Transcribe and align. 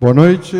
Boa 0.00 0.14
noite. 0.14 0.56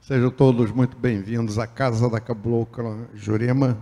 Sejam 0.00 0.30
todos 0.30 0.70
muito 0.70 0.96
bem-vindos 0.96 1.58
à 1.58 1.66
Casa 1.66 2.08
da 2.08 2.18
Cabocla 2.18 3.06
Jurema, 3.12 3.76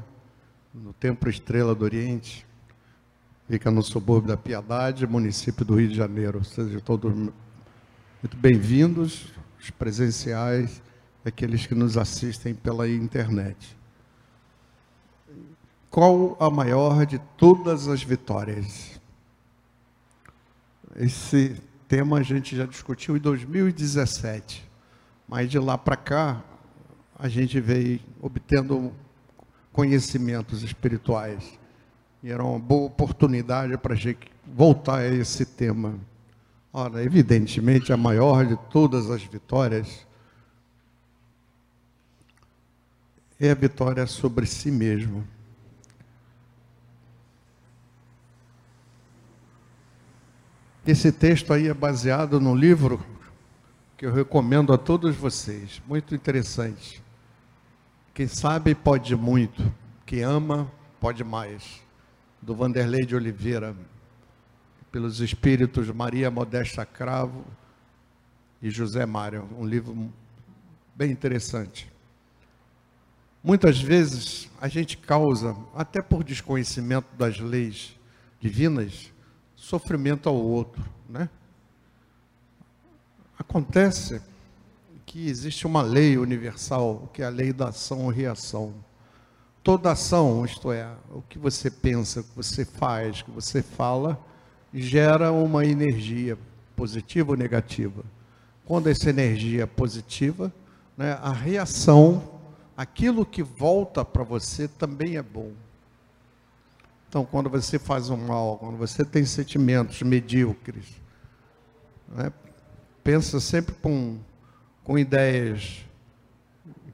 no 0.74 0.92
Templo 0.94 1.30
Estrela 1.30 1.76
do 1.76 1.84
Oriente. 1.84 2.44
Fica 3.48 3.71
no 3.71 3.84
subúrbio 3.84 4.26
da 4.26 4.36
Piedade, 4.36 5.07
município 5.07 5.64
do 5.64 5.76
Rio 5.76 5.88
de 5.88 5.94
Janeiro. 5.94 6.43
Sejam 6.43 6.80
todos 6.80 7.14
muito 7.14 8.36
bem-vindos, 8.36 9.32
os 9.60 9.71
presenciais, 9.71 10.82
aqueles 11.24 11.68
que 11.68 11.74
nos 11.76 11.96
assistem 11.96 12.52
pela 12.52 12.88
internet. 12.88 13.80
Qual 15.92 16.38
a 16.40 16.48
maior 16.48 17.04
de 17.04 17.18
todas 17.36 17.86
as 17.86 18.02
vitórias? 18.02 18.98
Esse 20.96 21.60
tema 21.86 22.16
a 22.16 22.22
gente 22.22 22.56
já 22.56 22.64
discutiu 22.64 23.14
em 23.14 23.20
2017, 23.20 24.66
mas 25.28 25.50
de 25.50 25.58
lá 25.58 25.76
para 25.76 25.94
cá 25.94 26.42
a 27.18 27.28
gente 27.28 27.60
veio 27.60 28.00
obtendo 28.22 28.90
conhecimentos 29.70 30.62
espirituais. 30.62 31.58
E 32.22 32.30
era 32.30 32.42
uma 32.42 32.58
boa 32.58 32.86
oportunidade 32.86 33.77
para 33.77 33.92
a 33.92 33.96
gente 33.96 34.32
voltar 34.46 35.00
a 35.00 35.06
esse 35.06 35.44
tema. 35.44 36.00
Ora, 36.72 37.04
evidentemente, 37.04 37.92
a 37.92 37.98
maior 37.98 38.46
de 38.46 38.56
todas 38.70 39.10
as 39.10 39.22
vitórias 39.22 40.06
é 43.38 43.50
a 43.50 43.54
vitória 43.54 44.06
sobre 44.06 44.46
si 44.46 44.70
mesmo. 44.70 45.22
Esse 50.84 51.12
texto 51.12 51.52
aí 51.52 51.69
é 51.69 51.75
baseado 51.75 52.41
no 52.41 52.56
livro 52.56 53.00
que 53.97 54.05
eu 54.05 54.12
recomendo 54.12 54.72
a 54.72 54.78
todos 54.78 55.14
vocês, 55.14 55.80
muito 55.86 56.12
interessante. 56.12 57.00
Quem 58.12 58.27
sabe 58.27 58.74
pode 58.74 59.14
muito, 59.14 59.72
quem 60.05 60.22
ama 60.24 60.69
pode 60.98 61.22
mais. 61.22 61.80
Do 62.41 62.56
Vanderlei 62.56 63.06
de 63.06 63.14
Oliveira, 63.14 63.77
pelos 64.91 65.20
espíritos 65.20 65.89
Maria 65.91 66.33
Modesta 66.33 66.84
Cravo 66.84 67.44
e 68.61 68.69
José 68.69 69.06
Mário, 69.06 69.48
um 69.56 69.64
livro 69.64 70.12
bem 70.96 71.12
interessante. 71.12 71.89
Muitas 73.41 73.80
vezes 73.80 74.50
a 74.61 74.67
gente 74.67 74.96
causa, 74.96 75.56
até 75.77 76.02
por 76.02 76.24
desconhecimento 76.24 77.06
das 77.17 77.39
leis 77.39 77.96
divinas, 78.41 79.11
sofrimento 79.62 80.28
ao 80.28 80.34
outro, 80.34 80.82
né? 81.08 81.30
Acontece 83.38 84.20
que 85.06 85.28
existe 85.28 85.68
uma 85.68 85.82
lei 85.82 86.18
universal, 86.18 87.08
que 87.12 87.22
é 87.22 87.27
a 87.27 87.28
lei 87.28 87.52
da 87.52 87.68
ação 87.68 88.10
e 88.10 88.14
reação. 88.14 88.74
Toda 89.62 89.92
ação, 89.92 90.44
isto 90.44 90.72
é, 90.72 90.90
o 91.12 91.22
que 91.22 91.38
você 91.38 91.70
pensa, 91.70 92.20
o 92.20 92.24
que 92.24 92.34
você 92.34 92.64
faz, 92.64 93.20
o 93.20 93.24
que 93.27 93.30
você 93.30 93.62
fala, 93.62 94.18
gera 94.74 95.30
uma 95.30 95.64
energia 95.64 96.36
positiva 96.74 97.30
ou 97.30 97.36
negativa. 97.36 98.02
Quando 98.64 98.88
essa 98.88 99.10
energia 99.10 99.62
é 99.62 99.67
positiva, 99.67 100.52
né, 100.96 101.17
a 101.23 101.33
reação, 101.33 102.40
aquilo 102.77 103.24
que 103.24 103.44
volta 103.44 104.05
para 104.05 104.24
você 104.24 104.67
também 104.67 105.17
é 105.17 105.23
bom. 105.23 105.52
Então, 107.12 107.27
quando 107.27 107.50
você 107.50 107.78
faz 107.78 108.08
um 108.08 108.17
mal, 108.17 108.56
quando 108.56 108.78
você 108.78 109.05
tem 109.05 109.23
sentimentos 109.27 110.00
medíocres, 110.00 110.98
né, 112.08 112.33
pensa 113.05 113.39
sempre 113.39 113.74
com, 113.74 114.18
com 114.83 114.98
ideias 114.98 115.84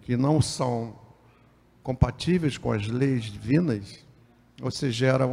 que 0.03 0.17
não 0.17 0.43
são 0.43 0.99
compatíveis 1.85 2.59
com 2.59 2.73
as 2.73 2.89
leis 2.89 3.27
divinas, 3.27 4.05
você 4.61 4.91
gera 4.91 5.25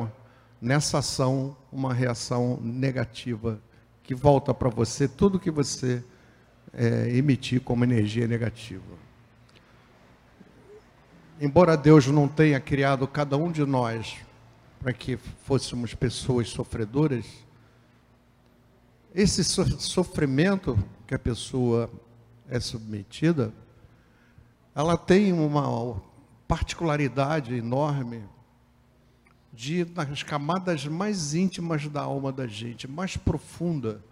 nessa 0.61 0.99
ação 0.99 1.57
uma 1.71 1.91
reação 1.91 2.59
negativa 2.61 3.59
que 4.03 4.13
volta 4.13 4.53
para 4.53 4.69
você 4.69 5.07
tudo 5.07 5.39
que 5.39 5.49
você 5.49 6.03
é, 6.71 7.09
emitir 7.09 7.59
como 7.59 7.83
energia 7.83 8.27
negativa. 8.27 8.83
Embora 11.41 11.75
Deus 11.75 12.05
não 12.05 12.27
tenha 12.27 12.59
criado 12.59 13.07
cada 13.07 13.35
um 13.35 13.51
de 13.51 13.65
nós 13.65 14.23
para 14.85 14.93
que 14.93 15.17
fôssemos 15.17 15.95
pessoas 15.95 16.49
sofredoras, 16.49 17.25
esse 19.15 19.43
sofrimento 19.43 20.77
que 21.07 21.15
a 21.15 21.17
pessoa 21.17 21.89
é 22.47 22.59
submetida, 22.59 23.51
ela 24.75 24.95
tem 24.95 25.33
uma 25.33 25.99
particularidade 26.47 27.55
enorme 27.55 28.23
de 29.51 29.87
nas 29.95 30.21
camadas 30.21 30.85
mais 30.85 31.33
íntimas 31.33 31.87
da 31.87 32.01
alma 32.03 32.31
da 32.31 32.45
gente, 32.45 32.87
mais 32.87 33.17
profunda. 33.17 34.05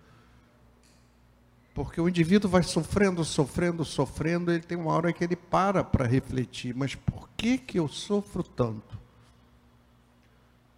Porque 1.76 2.02
o 2.02 2.10
indivíduo 2.10 2.50
vai 2.50 2.64
sofrendo, 2.64 3.24
sofrendo, 3.24 3.86
sofrendo, 3.86 4.52
ele 4.52 4.64
tem 4.64 4.80
uma 4.80 4.94
hora 4.94 5.14
que 5.14 5.24
ele 5.24 5.36
para 5.36 5.84
para 5.84 6.08
refletir, 6.08 6.74
mas 6.74 6.96
por 6.96 7.30
que 7.38 7.60
que 7.60 7.78
eu 7.78 7.88
sofro 7.88 8.42
tanto? 8.42 8.93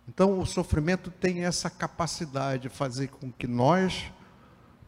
Então, 0.07 0.39
o 0.39 0.45
sofrimento 0.45 1.09
tem 1.09 1.45
essa 1.45 1.69
capacidade 1.69 2.63
de 2.63 2.69
fazer 2.69 3.07
com 3.07 3.31
que 3.31 3.47
nós 3.47 4.11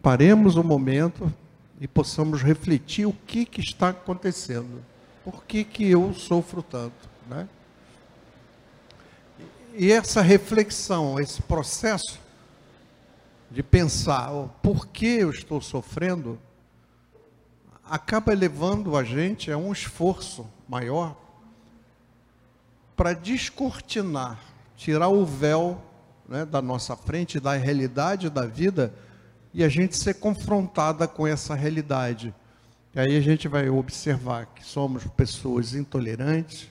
paremos 0.01 0.55
um 0.55 0.63
momento 0.63 1.33
e 1.79 1.87
possamos 1.87 2.41
refletir 2.41 3.05
o 3.05 3.13
que, 3.13 3.45
que 3.45 3.61
está 3.61 3.89
acontecendo. 3.89 4.83
Por 5.23 5.43
que, 5.43 5.63
que 5.63 5.89
eu 5.89 6.13
sofro 6.13 6.61
tanto? 6.61 7.09
Né? 7.27 7.47
E 9.75 9.91
essa 9.91 10.21
reflexão, 10.21 11.19
esse 11.19 11.41
processo 11.41 12.19
de 13.49 13.63
pensar 13.63 14.31
oh, 14.31 14.49
por 14.61 14.87
que 14.87 15.05
eu 15.05 15.29
estou 15.29 15.61
sofrendo, 15.61 16.39
acaba 17.83 18.33
levando 18.33 18.95
a 18.97 19.03
gente 19.03 19.51
a 19.51 19.57
um 19.57 19.71
esforço 19.71 20.47
maior 20.67 21.15
para 22.95 23.13
descortinar 23.13 24.39
tirar 24.77 25.09
o 25.09 25.25
véu 25.25 25.81
né, 26.29 26.45
da 26.45 26.61
nossa 26.61 26.95
frente, 26.95 27.39
da 27.39 27.53
realidade 27.53 28.29
da 28.29 28.45
vida, 28.45 28.93
e 29.53 29.63
a 29.63 29.69
gente 29.69 29.97
ser 29.97 30.13
confrontada 30.13 31.07
com 31.07 31.25
essa 31.25 31.55
realidade. 31.55 32.33
E 32.93 32.99
aí 32.99 33.17
a 33.17 33.21
gente 33.21 33.47
vai 33.47 33.67
observar 33.69 34.45
que 34.45 34.63
somos 34.63 35.03
pessoas 35.07 35.73
intolerantes, 35.73 36.69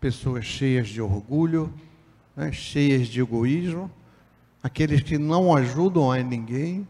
pessoas 0.00 0.46
cheias 0.46 0.88
de 0.88 1.02
orgulho, 1.02 1.72
né, 2.34 2.50
cheias 2.50 3.06
de 3.08 3.20
egoísmo, 3.20 3.90
aqueles 4.62 5.02
que 5.02 5.18
não 5.18 5.54
ajudam 5.54 6.10
a 6.10 6.18
ninguém. 6.22 6.88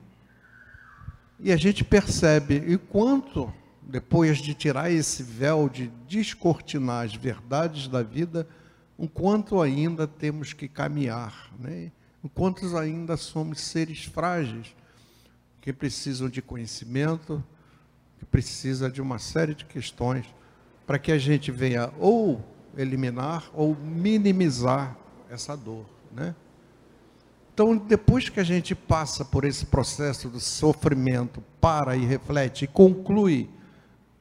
E 1.41 1.51
a 1.51 1.57
gente 1.57 1.85
percebe, 1.85 2.63
e 2.67 2.79
quanto, 2.79 3.53
depois 3.83 4.39
de 4.39 4.55
tirar 4.55 4.91
esse 4.91 5.23
véu, 5.23 5.69
de 5.69 5.91
descortinar 6.07 7.07
as 7.07 7.15
verdades 7.15 7.89
da 7.89 8.03
vida, 8.03 8.47
o 8.99 9.09
quanto 9.09 9.63
ainda 9.63 10.09
temos 10.09 10.53
que 10.53 10.67
caminhar, 10.67 11.51
né? 11.57 11.93
o 12.23 12.29
quanto 12.29 12.77
ainda 12.77 13.17
somos 13.17 13.61
seres 13.61 14.05
frágeis, 14.05 14.75
que 15.61 15.73
precisam 15.73 16.29
de 16.29 16.43
conhecimento, 16.43 17.43
que 18.19 18.25
precisa 18.25 18.91
de 18.91 19.01
uma 19.01 19.21
série 19.21 19.55
de 19.55 19.65
questões 19.65 20.27
para 20.85 20.99
que 20.99 21.13
a 21.13 21.19
gente 21.19 21.53
venha 21.53 21.93
ou 21.99 22.45
eliminar 22.77 23.49
ou 23.55 23.77
minimizar 23.77 24.97
essa 25.31 25.57
dor, 25.57 25.87
né? 26.13 26.35
Então, 27.53 27.77
depois 27.77 28.29
que 28.29 28.39
a 28.39 28.45
gente 28.45 28.73
passa 28.75 29.25
por 29.25 29.45
esse 29.45 29.67
processo 29.67 30.29
do 30.29 30.39
sofrimento, 30.39 31.43
para 31.61 31.97
e 31.97 32.05
reflete 32.05 32.65
e 32.65 32.69
conclui 32.69 33.51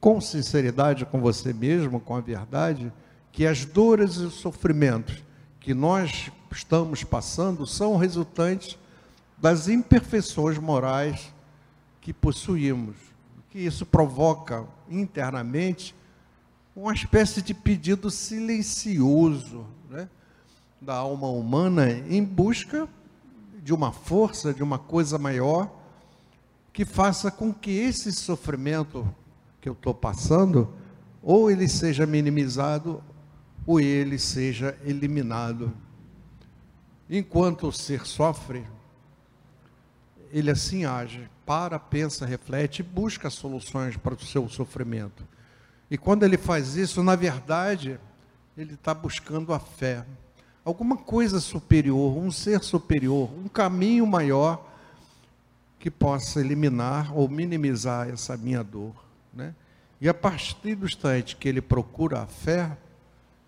com 0.00 0.20
sinceridade 0.20 1.06
com 1.06 1.20
você 1.20 1.52
mesmo, 1.52 2.00
com 2.00 2.16
a 2.16 2.20
verdade, 2.20 2.92
que 3.38 3.46
as 3.46 3.64
dores 3.64 4.16
e 4.16 4.24
os 4.24 4.34
sofrimentos 4.34 5.22
que 5.60 5.72
nós 5.72 6.28
estamos 6.50 7.04
passando 7.04 7.68
são 7.68 7.96
resultantes 7.96 8.76
das 9.38 9.68
imperfeições 9.68 10.58
morais 10.58 11.32
que 12.00 12.12
possuímos. 12.12 12.96
Que 13.48 13.60
isso 13.60 13.86
provoca 13.86 14.66
internamente 14.90 15.94
uma 16.74 16.92
espécie 16.92 17.40
de 17.40 17.54
pedido 17.54 18.10
silencioso 18.10 19.64
né, 19.88 20.08
da 20.80 20.96
alma 20.96 21.28
humana 21.28 21.92
em 21.92 22.24
busca 22.24 22.88
de 23.62 23.72
uma 23.72 23.92
força, 23.92 24.52
de 24.52 24.64
uma 24.64 24.80
coisa 24.80 25.16
maior, 25.16 25.70
que 26.72 26.84
faça 26.84 27.30
com 27.30 27.54
que 27.54 27.70
esse 27.70 28.10
sofrimento 28.10 29.08
que 29.60 29.68
eu 29.68 29.74
estou 29.74 29.94
passando, 29.94 30.74
ou 31.22 31.48
ele 31.48 31.68
seja 31.68 32.04
minimizado, 32.04 33.00
ou 33.68 33.78
ele 33.78 34.18
seja 34.18 34.78
eliminado. 34.82 35.70
enquanto 37.10 37.68
o 37.68 37.72
ser 37.72 38.06
sofre, 38.06 38.66
ele 40.32 40.50
assim 40.50 40.86
age, 40.86 41.28
para, 41.44 41.78
pensa, 41.78 42.24
reflete 42.24 42.80
e 42.80 42.82
busca 42.82 43.28
soluções 43.28 43.94
para 43.94 44.14
o 44.14 44.20
seu 44.20 44.48
sofrimento. 44.48 45.22
E 45.90 45.98
quando 45.98 46.22
ele 46.22 46.38
faz 46.38 46.76
isso, 46.76 47.02
na 47.02 47.14
verdade, 47.14 48.00
ele 48.56 48.72
está 48.72 48.94
buscando 48.94 49.52
a 49.52 49.60
fé. 49.60 50.02
Alguma 50.64 50.96
coisa 50.96 51.38
superior, 51.38 52.16
um 52.16 52.30
ser 52.30 52.62
superior, 52.62 53.30
um 53.38 53.48
caminho 53.48 54.06
maior 54.06 54.66
que 55.78 55.90
possa 55.90 56.40
eliminar 56.40 57.14
ou 57.14 57.28
minimizar 57.28 58.08
essa 58.08 58.34
minha 58.34 58.64
dor. 58.64 58.94
Né? 59.30 59.54
E 60.00 60.08
a 60.08 60.14
partir 60.14 60.74
do 60.74 60.86
instante 60.86 61.36
que 61.36 61.46
ele 61.46 61.60
procura 61.60 62.22
a 62.22 62.26
fé, 62.26 62.74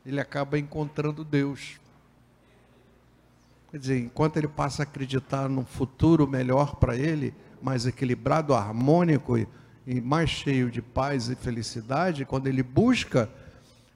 ele 0.04 0.20
acaba 0.20 0.58
encontrando 0.58 1.24
Deus. 1.24 1.80
Quer 3.70 3.78
dizer, 3.78 3.98
enquanto 4.00 4.36
ele 4.36 4.48
passa 4.48 4.82
a 4.82 4.84
acreditar 4.84 5.48
num 5.48 5.64
futuro 5.64 6.26
melhor 6.26 6.76
para 6.76 6.96
ele, 6.96 7.34
mais 7.62 7.86
equilibrado, 7.86 8.54
harmônico 8.54 9.38
e, 9.38 9.46
mais 10.00 10.30
cheio 10.30 10.70
de 10.70 10.82
paz 10.82 11.28
e 11.28 11.36
felicidade, 11.36 12.24
quando 12.24 12.46
ele 12.46 12.62
busca 12.62 13.30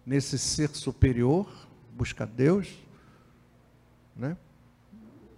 nesse 0.06 0.39
ser 0.39 0.69
superior, 0.71 1.49
busca 1.97 2.27
Deus, 2.27 2.69
né? 4.15 4.37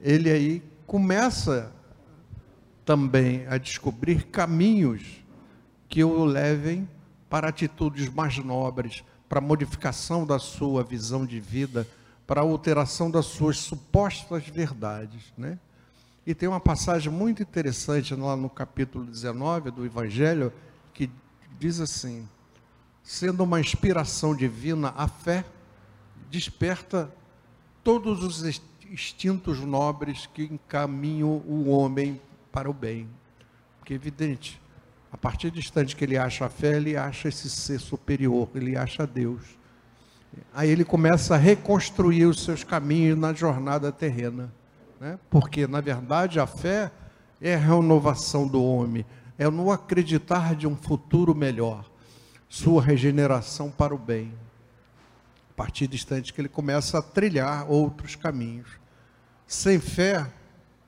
ele 0.01 0.31
aí 0.31 0.63
começa 0.87 1.73
também 2.85 3.47
a 3.49 3.59
descobrir 3.59 4.25
caminhos 4.27 5.25
que 5.89 6.03
o 6.05 6.25
levem 6.25 6.89
para 7.29 7.49
atitudes 7.49 8.09
mais 8.09 8.39
nobres, 8.39 9.05
para 9.29 9.41
modificação 9.41 10.27
da 10.27 10.39
sua 10.39 10.83
visão 10.83 11.27
de 11.27 11.41
vida, 11.41 11.87
para 12.27 12.41
alteração 12.41 13.11
das 13.11 13.27
suas 13.27 13.59
supostas 13.59 14.47
verdades, 14.49 15.33
né? 15.37 15.59
E 16.27 16.35
tem 16.35 16.49
uma 16.49 16.59
passagem 16.59 17.11
muito 17.13 17.41
interessante 17.43 18.15
lá 18.15 18.37
no 18.37 18.51
capítulo 18.51 19.05
19 19.05 19.71
do 19.71 19.87
Evangelho 19.87 20.53
que 20.93 21.09
diz 21.59 21.79
assim: 21.79 22.29
sendo 23.03 23.45
uma 23.45 23.61
inspiração 23.61 24.35
divina, 24.35 24.93
a 24.97 25.07
fé 25.07 25.45
desperta 26.29 27.09
todos 27.85 28.25
os 28.25 28.61
instintos 28.91 29.61
nobres 29.61 30.27
que 30.27 30.43
encaminham 30.43 31.31
o 31.47 31.69
homem 31.69 32.21
para 32.51 32.69
o 32.69 32.75
bem. 32.75 33.09
Porque 33.79 33.93
é 33.93 33.97
evidente, 33.97 34.61
a 35.13 35.17
partir 35.17 35.51
do 35.51 35.59
instante 35.59 35.95
que 35.95 36.05
ele 36.05 36.19
acha 36.19 36.47
a 36.47 36.49
fé, 36.49 36.77
ele 36.77 36.97
acha 36.97 37.29
esse 37.29 37.49
ser 37.49 37.79
superior, 37.79 38.49
ele 38.55 38.77
acha 38.77 39.07
Deus. 39.07 39.43
Aí 40.53 40.69
ele 40.69 40.85
começa 40.85 41.35
a 41.35 41.39
reconstruir 41.39 42.27
os 42.27 42.45
seus 42.45 42.65
caminhos 42.65 43.19
na 43.19 43.33
jornada 43.33 43.91
terrena. 43.93 44.53
Né? 45.01 45.19
Porque, 45.31 45.67
na 45.67 45.81
verdade, 45.81 46.41
a 46.41 46.47
fé 46.47 46.91
é 47.41 47.55
a 47.55 47.59
renovação 47.59 48.47
do 48.47 48.63
homem, 48.63 49.05
é 49.39 49.49
no 49.49 49.71
acreditar 49.71 50.55
de 50.55 50.67
um 50.67 50.77
futuro 50.77 51.35
melhor, 51.35 51.85
sua 52.49 52.83
regeneração 52.83 53.71
para 53.71 53.95
o 53.95 53.99
bem. 53.99 54.33
A 55.51 55.55
partir 55.57 55.87
do 55.87 55.95
instante 55.95 56.33
que 56.33 56.41
ele 56.41 56.49
começa 56.49 56.99
a 56.99 57.03
trilhar 57.03 57.71
outros 57.71 58.15
caminhos. 58.15 58.69
Sem 59.47 59.79
fé 59.79 60.27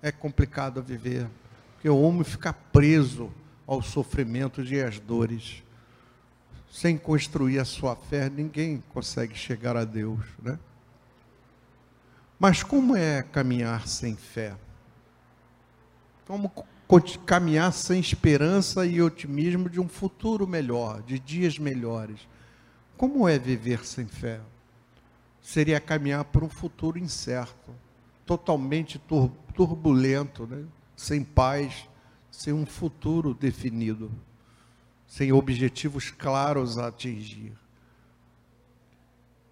é 0.03 0.11
complicado 0.11 0.83
viver, 0.83 1.27
porque 1.75 1.89
o 1.89 2.01
homem 2.01 2.25
fica 2.25 2.53
preso 2.53 3.31
aos 3.69 3.87
sofrimentos 3.87 4.73
e 4.73 4.83
às 4.83 4.99
dores 4.99 5.63
sem 6.71 6.97
construir 6.97 7.59
a 7.59 7.65
sua 7.65 7.97
fé, 7.97 8.29
ninguém 8.29 8.83
consegue 8.93 9.35
chegar 9.35 9.77
a 9.77 9.85
Deus, 9.85 10.21
né? 10.43 10.59
Mas 12.39 12.63
como 12.63 12.97
é 12.97 13.23
caminhar 13.23 13.89
sem 13.89 14.15
fé? 14.15 14.55
Como 16.27 16.53
caminhar 17.27 17.73
sem 17.73 17.99
esperança 17.99 18.87
e 18.87 19.03
otimismo 19.03 19.69
de 19.69 19.81
um 19.81 19.89
futuro 19.89 20.47
melhor, 20.47 21.03
de 21.03 21.19
dias 21.19 21.59
melhores? 21.59 22.29
Como 22.97 23.29
é 23.29 23.39
viver 23.39 23.85
sem 23.85 24.07
fé? 24.07 24.41
Seria 25.43 25.81
caminhar 25.81 26.25
por 26.27 26.45
um 26.45 26.49
futuro 26.49 26.99
incerto, 26.99 27.73
totalmente 28.25 29.01
turbulento, 29.55 30.47
né? 30.47 30.65
sem 30.95 31.25
paz, 31.25 31.89
sem 32.39 32.53
um 32.53 32.65
futuro 32.65 33.35
definido 33.35 34.13
sem 35.09 35.33
objetivos 35.33 36.13
claros 36.13 36.79
a 36.79 36.87
atingir. 36.87 37.53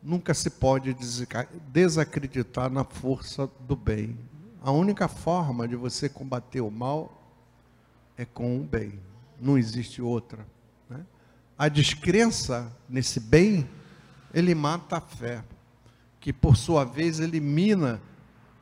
Nunca 0.01 0.33
se 0.33 0.49
pode 0.49 0.97
desacreditar 1.73 2.71
na 2.71 2.85
força 2.85 3.51
do 3.67 3.75
bem. 3.75 4.17
A 4.63 4.71
única 4.71 5.09
forma 5.09 5.67
de 5.67 5.75
você 5.75 6.09
combater 6.09 6.61
o 6.61 6.71
mal 6.71 7.21
é 8.17 8.25
com 8.25 8.61
o 8.61 8.63
bem. 8.63 9.01
Não 9.41 9.59
existe 9.59 10.01
outra. 10.01 10.47
Né? 10.89 11.05
A 11.59 11.69
descrença 11.69 12.73
nesse 12.89 13.19
bem, 13.19 13.69
ele 14.33 14.55
mata 14.55 14.99
a 14.99 15.01
fé, 15.01 15.43
que 16.21 16.33
por 16.33 16.57
sua 16.57 16.85
vez 16.85 17.19
elimina 17.19 18.01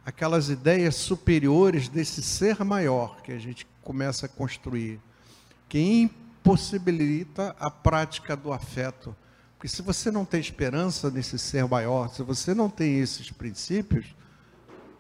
aquelas 0.03 0.49
ideias 0.49 0.95
superiores 0.95 1.91
desse 1.91 2.23
ser 2.23 2.65
maior 2.65 3.21
que 3.21 3.31
a 3.31 3.39
gente 3.39 3.67
começa 3.85 4.27
a 4.27 4.29
construir, 4.29 4.99
que 5.69 6.11
possibilita 6.43 7.55
a 7.61 7.71
prática 7.71 8.35
do 8.35 8.53
afeto. 8.53 9.15
Porque 9.57 9.69
se 9.69 9.83
você 9.83 10.11
não 10.11 10.25
tem 10.25 10.41
esperança 10.41 11.11
nesse 11.11 11.39
ser 11.39 11.67
maior, 11.67 12.09
se 12.09 12.23
você 12.23 12.55
não 12.55 12.69
tem 12.69 12.99
esses 12.99 13.31
princípios, 13.31 14.15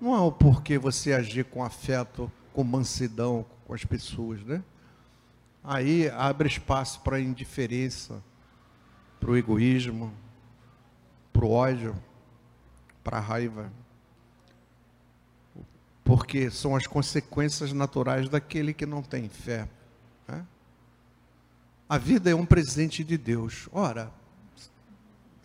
não 0.00 0.14
há 0.14 0.22
o 0.22 0.30
porquê 0.30 0.78
você 0.78 1.12
agir 1.12 1.44
com 1.46 1.64
afeto, 1.64 2.30
com 2.52 2.62
mansidão 2.62 3.44
com 3.66 3.74
as 3.74 3.84
pessoas, 3.84 4.42
né? 4.44 4.62
Aí 5.62 6.10
abre 6.10 6.46
espaço 6.46 7.00
para 7.00 7.18
indiferença, 7.18 8.22
para 9.18 9.30
o 9.30 9.36
egoísmo, 9.36 10.12
para 11.32 11.44
o 11.44 11.50
ódio, 11.50 11.96
para 13.02 13.16
a 13.16 13.20
raiva. 13.20 13.72
Porque 16.14 16.48
são 16.48 16.76
as 16.76 16.86
consequências 16.86 17.72
naturais 17.72 18.28
daquele 18.28 18.72
que 18.72 18.86
não 18.86 19.02
tem 19.02 19.28
fé. 19.28 19.68
Né? 20.28 20.46
A 21.88 21.98
vida 21.98 22.30
é 22.30 22.34
um 22.36 22.46
presente 22.46 23.02
de 23.02 23.18
Deus. 23.18 23.68
Ora, 23.72 24.12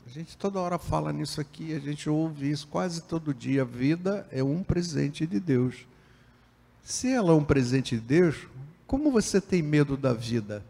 a 0.05 0.09
gente 0.11 0.37
toda 0.37 0.59
hora 0.59 0.77
fala 0.77 1.11
nisso 1.11 1.41
aqui, 1.41 1.73
a 1.73 1.79
gente 1.79 2.07
ouve 2.07 2.51
isso 2.51 2.67
quase 2.67 3.01
todo 3.01 3.33
dia. 3.33 3.63
A 3.63 3.65
vida 3.65 4.27
é 4.31 4.43
um 4.43 4.61
presente 4.61 5.25
de 5.25 5.39
Deus. 5.39 5.87
Se 6.83 7.11
ela 7.11 7.31
é 7.31 7.35
um 7.35 7.43
presente 7.43 7.95
de 7.95 8.01
Deus, 8.01 8.35
como 8.85 9.09
você 9.09 9.41
tem 9.41 9.63
medo 9.63 9.97
da 9.97 10.13
vida? 10.13 10.63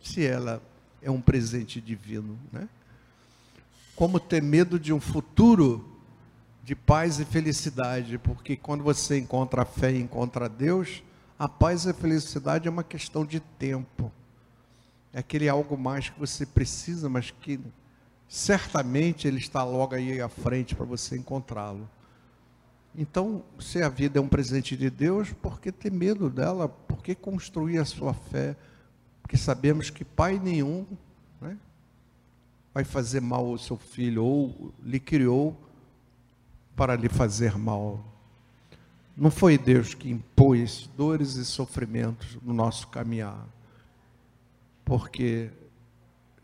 Se 0.00 0.24
ela 0.24 0.62
é 1.02 1.10
um 1.10 1.20
presente 1.20 1.80
divino, 1.80 2.38
né? 2.52 2.68
Como 3.96 4.20
ter 4.20 4.40
medo 4.40 4.78
de 4.78 4.92
um 4.92 5.00
futuro 5.00 5.97
de 6.68 6.76
paz 6.76 7.18
e 7.18 7.24
felicidade, 7.24 8.18
porque 8.18 8.54
quando 8.54 8.84
você 8.84 9.18
encontra 9.18 9.62
a 9.62 9.64
fé 9.64 9.90
e 9.90 10.02
encontra 10.02 10.50
Deus, 10.50 11.02
a 11.38 11.48
paz 11.48 11.86
e 11.86 11.88
a 11.88 11.94
felicidade 11.94 12.68
é 12.68 12.70
uma 12.70 12.84
questão 12.84 13.24
de 13.24 13.40
tempo 13.40 14.12
é 15.14 15.20
aquele 15.20 15.48
algo 15.48 15.78
mais 15.78 16.10
que 16.10 16.20
você 16.20 16.44
precisa, 16.44 17.08
mas 17.08 17.30
que 17.30 17.58
certamente 18.28 19.26
ele 19.26 19.38
está 19.38 19.64
logo 19.64 19.94
aí 19.94 20.20
à 20.20 20.28
frente 20.28 20.74
para 20.74 20.84
você 20.84 21.16
encontrá-lo. 21.16 21.88
Então, 22.94 23.42
se 23.58 23.82
a 23.82 23.88
vida 23.88 24.18
é 24.18 24.22
um 24.22 24.28
presente 24.28 24.76
de 24.76 24.90
Deus, 24.90 25.32
por 25.32 25.62
que 25.62 25.72
ter 25.72 25.90
medo 25.90 26.28
dela? 26.28 26.68
Por 26.68 27.02
que 27.02 27.14
construir 27.14 27.78
a 27.78 27.86
sua 27.86 28.12
fé? 28.12 28.54
Porque 29.22 29.38
sabemos 29.38 29.88
que 29.88 30.04
pai 30.04 30.38
nenhum 30.38 30.86
né, 31.40 31.56
vai 32.74 32.84
fazer 32.84 33.22
mal 33.22 33.46
ao 33.46 33.56
seu 33.56 33.78
filho, 33.78 34.22
ou 34.22 34.74
lhe 34.82 35.00
criou 35.00 35.67
para 36.78 36.96
lhe 36.96 37.10
fazer 37.10 37.58
mal. 37.58 38.02
Não 39.14 39.30
foi 39.30 39.58
Deus 39.58 39.92
que 39.92 40.08
impôs 40.08 40.88
dores 40.96 41.34
e 41.34 41.44
sofrimentos 41.44 42.38
no 42.42 42.54
nosso 42.54 42.88
caminhar 42.88 43.44
porque 44.88 45.50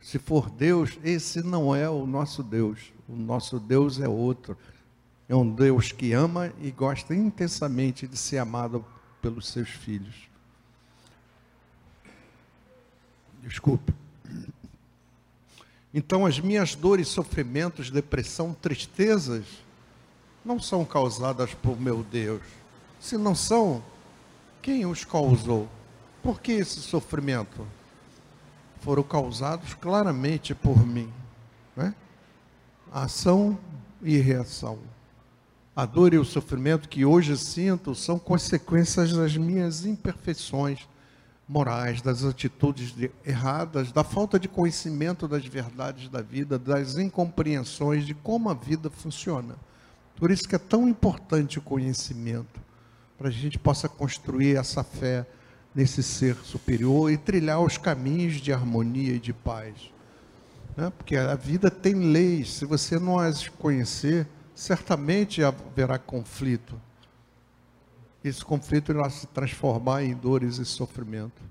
se 0.03 0.19
for 0.19 0.51
Deus, 0.51 0.99
esse 1.03 1.43
não 1.43 1.75
é 1.75 1.89
o 1.89 2.05
nosso 2.05 2.43
Deus. 2.43 2.93
O 3.09 3.17
nosso 3.17 3.59
Deus 3.59 3.99
é 3.99 4.07
outro. 4.07 4.55
É 5.27 5.35
um 5.35 5.51
Deus 5.51 5.93
que 5.93 6.13
ama 6.13 6.53
e 6.61 6.71
gosta 6.71 7.15
intensamente 7.15 8.07
de 8.07 8.19
ser 8.19 8.37
amado 8.37 8.85
pelos 9.23 9.49
seus 9.49 9.71
filhos. 9.71 10.29
Desculpe. 13.43 13.95
Então, 15.95 16.27
as 16.27 16.39
minhas 16.39 16.75
dores, 16.75 17.09
sofrimentos, 17.09 17.91
depressão, 17.91 18.53
tristezas, 18.53 19.47
não 20.45 20.61
são 20.61 20.85
causadas 20.85 21.55
por 21.55 21.81
meu 21.81 22.03
Deus. 22.03 22.43
Se 23.01 23.17
não 23.17 23.35
são, 23.35 23.83
quem 24.61 24.87
os 24.87 25.05
causou? 25.05 25.69
Por 26.23 26.41
que 26.41 26.53
esse 26.53 26.81
sofrimento? 26.81 27.67
foram 28.85 29.03
causados 29.03 29.73
claramente 29.73 30.55
por 30.55 30.87
mim. 30.87 31.11
Né? 31.75 31.95
Ação 32.93 33.59
e 34.03 34.19
reação. 34.19 34.79
A 35.75 35.87
dor 35.87 36.13
e 36.13 36.19
o 36.19 36.25
sofrimento 36.25 36.89
que 36.89 37.05
hoje 37.05 37.37
sinto 37.37 37.95
são 37.95 38.19
consequências 38.19 39.13
das 39.13 39.37
minhas 39.37 39.87
imperfeições 39.87 40.87
morais, 41.49 42.01
das 42.01 42.25
atitudes 42.25 42.95
erradas, 43.25 43.91
da 43.91 44.05
falta 44.05 44.39
de 44.39 44.49
conhecimento 44.49 45.27
das 45.27 45.45
verdades 45.45 46.09
da 46.09 46.21
vida, 46.21 46.59
das 46.59 46.97
incompreensões 46.97 48.07
de 48.07 48.15
como 48.15 48.51
a 48.51 48.55
vida 48.55 48.89
funciona. 48.91 49.57
Por 50.17 50.31
isso 50.31 50.49
que 50.49 50.55
é 50.55 50.59
tão 50.59 50.89
importante 50.89 51.59
o 51.59 51.63
conhecimento, 51.63 52.61
para 53.19 53.29
a 53.29 53.33
gente 53.33 53.59
possa 53.59 53.89
construir 53.89 54.57
essa 54.57 54.83
fé 54.85 55.27
nesse 55.75 56.03
ser 56.03 56.37
superior 56.37 57.11
e 57.11 57.17
trilhar 57.17 57.61
os 57.61 57.77
caminhos 57.77 58.35
de 58.35 58.53
harmonia 58.53 59.15
e 59.15 59.19
de 59.19 59.33
paz. 59.33 59.93
Né? 60.77 60.93
Porque 60.97 61.17
a 61.17 61.35
vida 61.35 61.71
tem 61.71 61.95
leis, 61.95 62.55
se 62.55 62.65
você 62.65 62.99
não 62.99 63.19
as 63.19 63.49
conhecer, 63.49 64.27
certamente 64.55 65.43
haverá 65.43 65.99
conflito. 65.99 66.81
Esse 68.23 68.45
conflito 68.45 68.93
irá 68.93 69.11
se 69.11 69.27
transformar 69.27 70.05
em 70.05 70.15
dores 70.15 70.59
e 70.59 70.65
sofrimento. 70.65 71.43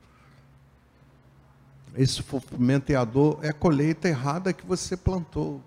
Esse 1.96 2.13
sofrimento 2.13 2.91
e 2.91 2.96
a 2.96 3.03
dor 3.03 3.39
é 3.43 3.50
a 3.50 3.53
colheita 3.53 4.08
errada 4.08 4.51
que 4.51 4.65
você 4.65 4.98
plantou. 4.98 5.62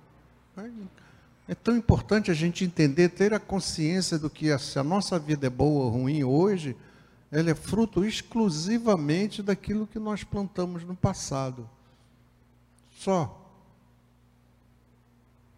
É 1.48 1.54
tão 1.54 1.76
importante 1.76 2.30
a 2.30 2.34
gente 2.34 2.64
entender, 2.64 3.10
ter 3.10 3.32
a 3.32 3.38
consciência 3.38 4.18
do 4.18 4.28
que 4.28 4.56
se 4.58 4.78
a 4.78 4.84
nossa 4.84 5.18
vida 5.18 5.46
é 5.46 5.50
boa 5.50 5.84
ou 5.84 5.90
ruim 5.90 6.24
hoje, 6.24 6.76
ela 7.30 7.50
é 7.50 7.54
fruto 7.54 8.04
exclusivamente 8.04 9.42
daquilo 9.42 9.86
que 9.86 9.98
nós 9.98 10.24
plantamos 10.24 10.82
no 10.84 10.96
passado. 10.96 11.68
Só. 12.96 13.42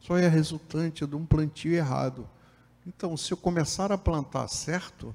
Só 0.00 0.16
é 0.16 0.28
resultante 0.28 1.06
de 1.06 1.16
um 1.16 1.24
plantio 1.24 1.72
errado. 1.72 2.28
Então, 2.86 3.16
se 3.16 3.32
eu 3.32 3.36
começar 3.36 3.92
a 3.92 3.98
plantar 3.98 4.48
certo, 4.48 5.14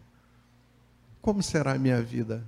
como 1.21 1.41
será 1.41 1.73
a 1.73 1.79
minha 1.79 2.01
vida? 2.01 2.47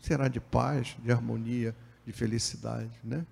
Será 0.00 0.28
de 0.28 0.40
paz, 0.40 0.96
de 1.02 1.12
harmonia, 1.12 1.74
de 2.06 2.12
felicidade, 2.12 2.98
né? 3.04 3.26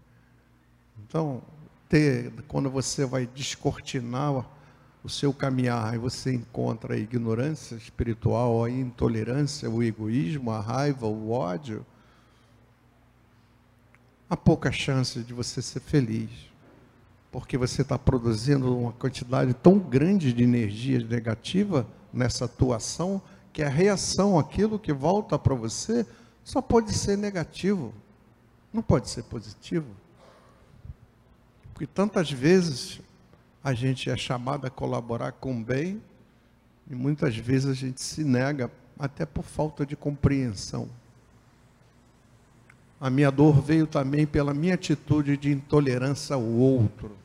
Então, 0.98 1.42
ter, 1.88 2.32
quando 2.46 2.70
você 2.70 3.04
vai 3.04 3.26
descortinar 3.26 4.44
o 5.02 5.08
seu 5.08 5.32
caminhar 5.32 5.94
e 5.94 5.98
você 5.98 6.32
encontra 6.32 6.94
a 6.94 6.98
ignorância 6.98 7.76
espiritual, 7.76 8.64
a 8.64 8.70
intolerância, 8.70 9.70
o 9.70 9.82
egoísmo, 9.82 10.50
a 10.50 10.60
raiva, 10.60 11.06
o 11.06 11.30
ódio, 11.30 11.84
há 14.28 14.36
pouca 14.36 14.70
chance 14.70 15.20
de 15.20 15.32
você 15.32 15.62
ser 15.62 15.80
feliz, 15.80 16.30
porque 17.32 17.56
você 17.56 17.82
está 17.82 17.98
produzindo 17.98 18.76
uma 18.76 18.92
quantidade 18.92 19.54
tão 19.54 19.78
grande 19.78 20.32
de 20.32 20.42
energia 20.42 20.98
negativa 20.98 21.86
nessa 22.12 22.44
atuação 22.44 23.22
que 23.52 23.62
a 23.62 23.68
reação 23.68 24.38
àquilo 24.38 24.78
que 24.78 24.92
volta 24.92 25.38
para 25.38 25.54
você 25.54 26.06
só 26.44 26.60
pode 26.60 26.92
ser 26.92 27.16
negativo, 27.16 27.94
não 28.72 28.82
pode 28.82 29.08
ser 29.08 29.22
positivo. 29.24 29.86
Porque 31.78 31.86
tantas 31.86 32.28
vezes 32.28 32.98
a 33.62 33.72
gente 33.72 34.10
é 34.10 34.16
chamado 34.16 34.66
a 34.66 34.70
colaborar 34.70 35.30
com 35.30 35.60
o 35.60 35.62
bem 35.62 36.02
e 36.90 36.94
muitas 36.96 37.36
vezes 37.36 37.70
a 37.70 37.72
gente 37.72 38.02
se 38.02 38.24
nega 38.24 38.68
até 38.98 39.24
por 39.24 39.44
falta 39.44 39.86
de 39.86 39.94
compreensão. 39.94 40.88
A 43.00 43.08
minha 43.08 43.30
dor 43.30 43.62
veio 43.62 43.86
também 43.86 44.26
pela 44.26 44.52
minha 44.52 44.74
atitude 44.74 45.36
de 45.36 45.52
intolerância 45.52 46.34
ao 46.34 46.42
outro, 46.42 47.16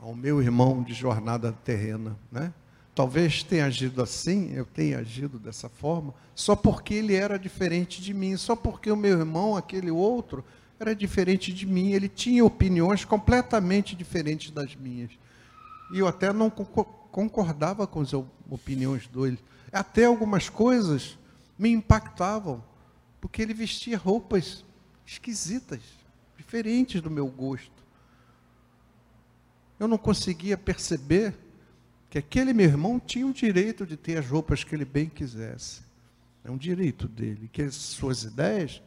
ao 0.00 0.14
meu 0.14 0.40
irmão 0.40 0.82
de 0.82 0.94
jornada 0.94 1.52
terrena, 1.52 2.16
né? 2.32 2.50
Talvez 2.94 3.42
tenha 3.42 3.66
agido 3.66 4.00
assim, 4.00 4.50
eu 4.54 4.64
tenha 4.64 4.98
agido 4.98 5.38
dessa 5.38 5.68
forma, 5.68 6.14
só 6.34 6.56
porque 6.56 6.94
ele 6.94 7.14
era 7.14 7.38
diferente 7.38 8.00
de 8.00 8.14
mim, 8.14 8.34
só 8.38 8.56
porque 8.56 8.90
o 8.90 8.96
meu 8.96 9.18
irmão, 9.18 9.58
aquele 9.58 9.90
outro, 9.90 10.42
era 10.80 10.96
diferente 10.96 11.52
de 11.52 11.66
mim, 11.66 11.92
ele 11.92 12.08
tinha 12.08 12.42
opiniões 12.42 13.04
completamente 13.04 13.94
diferentes 13.94 14.50
das 14.50 14.74
minhas. 14.74 15.10
E 15.92 15.98
eu 15.98 16.08
até 16.08 16.32
não 16.32 16.48
concordava 16.48 17.86
com 17.86 18.00
as 18.00 18.14
opiniões 18.48 19.06
dele. 19.06 19.38
Até 19.70 20.06
algumas 20.06 20.48
coisas 20.48 21.18
me 21.58 21.68
impactavam, 21.68 22.64
porque 23.20 23.42
ele 23.42 23.52
vestia 23.52 23.98
roupas 23.98 24.64
esquisitas, 25.04 25.80
diferentes 26.38 27.02
do 27.02 27.10
meu 27.10 27.26
gosto. 27.26 27.84
Eu 29.78 29.86
não 29.86 29.98
conseguia 29.98 30.56
perceber 30.56 31.34
que 32.08 32.16
aquele 32.16 32.54
meu 32.54 32.66
irmão 32.66 32.98
tinha 32.98 33.26
o 33.26 33.34
direito 33.34 33.86
de 33.86 33.98
ter 33.98 34.16
as 34.16 34.26
roupas 34.26 34.64
que 34.64 34.74
ele 34.74 34.86
bem 34.86 35.10
quisesse. 35.10 35.82
É 36.42 36.50
um 36.50 36.56
direito 36.56 37.06
dele, 37.06 37.50
que 37.52 37.60
as 37.60 37.74
suas 37.74 38.24
ideias 38.24 38.80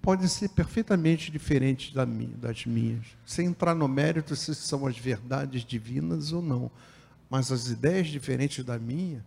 podem 0.00 0.28
ser 0.28 0.48
perfeitamente 0.50 1.30
diferentes 1.30 1.92
das 1.92 2.64
minhas, 2.66 3.04
sem 3.26 3.46
entrar 3.46 3.74
no 3.74 3.88
mérito 3.88 4.34
se 4.36 4.54
são 4.54 4.86
as 4.86 4.96
verdades 4.96 5.64
divinas 5.64 6.32
ou 6.32 6.40
não. 6.40 6.70
Mas 7.28 7.52
as 7.52 7.68
ideias 7.68 8.06
diferentes 8.08 8.64
da 8.64 8.78
minha, 8.78 9.22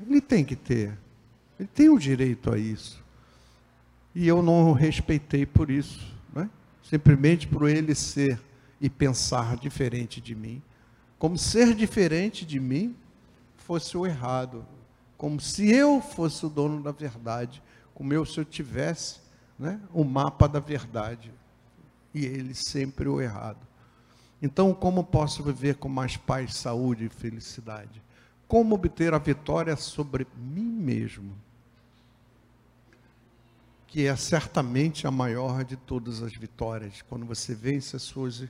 ele 0.00 0.20
tem 0.20 0.44
que 0.44 0.54
ter. 0.54 0.96
Ele 1.58 1.68
tem 1.74 1.88
o 1.88 1.98
direito 1.98 2.52
a 2.52 2.58
isso. 2.58 3.02
E 4.14 4.26
eu 4.26 4.42
não 4.42 4.70
o 4.70 4.72
respeitei 4.72 5.44
por 5.44 5.70
isso. 5.70 6.06
Né? 6.32 6.48
Simplesmente 6.82 7.46
por 7.46 7.68
ele 7.68 7.94
ser 7.94 8.40
e 8.80 8.88
pensar 8.88 9.56
diferente 9.56 10.20
de 10.20 10.34
mim. 10.34 10.62
Como 11.18 11.36
ser 11.36 11.74
diferente 11.74 12.46
de 12.46 12.58
mim 12.58 12.94
fosse 13.56 13.96
o 13.96 14.06
errado. 14.06 14.64
Como 15.18 15.38
se 15.40 15.70
eu 15.70 16.00
fosse 16.00 16.46
o 16.46 16.48
dono 16.48 16.82
da 16.82 16.92
verdade. 16.92 17.62
Como 17.92 18.12
eu, 18.12 18.24
se 18.24 18.38
eu 18.38 18.44
tivesse 18.44 19.19
né, 19.60 19.78
o 19.92 20.02
mapa 20.02 20.48
da 20.48 20.58
verdade 20.58 21.30
e 22.14 22.24
ele 22.24 22.54
sempre 22.54 23.06
o 23.06 23.20
errado. 23.20 23.60
Então, 24.40 24.72
como 24.72 25.04
posso 25.04 25.42
viver 25.42 25.76
com 25.76 25.88
mais 25.88 26.16
paz, 26.16 26.56
saúde 26.56 27.04
e 27.04 27.08
felicidade? 27.10 28.02
Como 28.48 28.74
obter 28.74 29.12
a 29.12 29.18
vitória 29.18 29.76
sobre 29.76 30.26
mim 30.34 30.64
mesmo? 30.64 31.36
Que 33.86 34.06
é 34.06 34.16
certamente 34.16 35.06
a 35.06 35.10
maior 35.10 35.62
de 35.62 35.76
todas 35.76 36.22
as 36.22 36.34
vitórias, 36.34 37.02
quando 37.02 37.26
você 37.26 37.54
vence 37.54 37.94
as 37.94 38.02
suas 38.02 38.42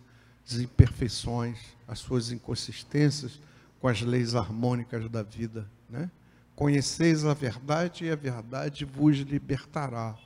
imperfeições, 0.52 1.58
as 1.88 1.98
suas 1.98 2.30
inconsistências 2.30 3.40
com 3.80 3.88
as 3.88 4.00
leis 4.00 4.36
harmônicas 4.36 5.08
da 5.10 5.24
vida, 5.24 5.68
né? 5.88 6.08
Conheceis 6.54 7.24
a 7.24 7.34
verdade 7.34 8.04
e 8.04 8.10
a 8.10 8.16
verdade 8.16 8.84
vos 8.84 9.16
libertará 9.18 10.16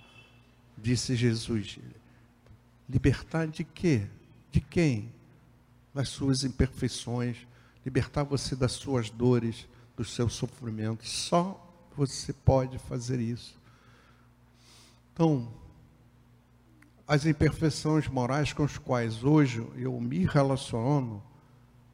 disse 0.77 1.17
Jesus. 1.17 1.79
Libertar 2.89 3.47
de 3.47 3.65
quê? 3.65 4.07
De 4.51 4.61
quem? 4.61 5.13
Das 5.93 6.09
suas 6.09 6.45
imperfeições, 6.45 7.47
libertar 7.85 8.25
você 8.25 8.57
das 8.57 8.73
suas 8.73 9.11
dores, 9.11 9.69
dos 9.97 10.13
seus 10.13 10.35
sofrimentos. 10.35 11.09
Só 11.09 11.61
você 11.97 12.33
pode 12.33 12.79
fazer 12.79 13.21
isso. 13.21 13.57
Então, 15.13 15.49
as 17.07 17.27
imperfeições 17.27 18.09
morais 18.09 18.53
com 18.53 18.65
as 18.65 18.79
quais 18.79 19.23
hoje 19.23 19.65
eu 19.77 20.01
me 20.01 20.25
relaciono 20.25 21.23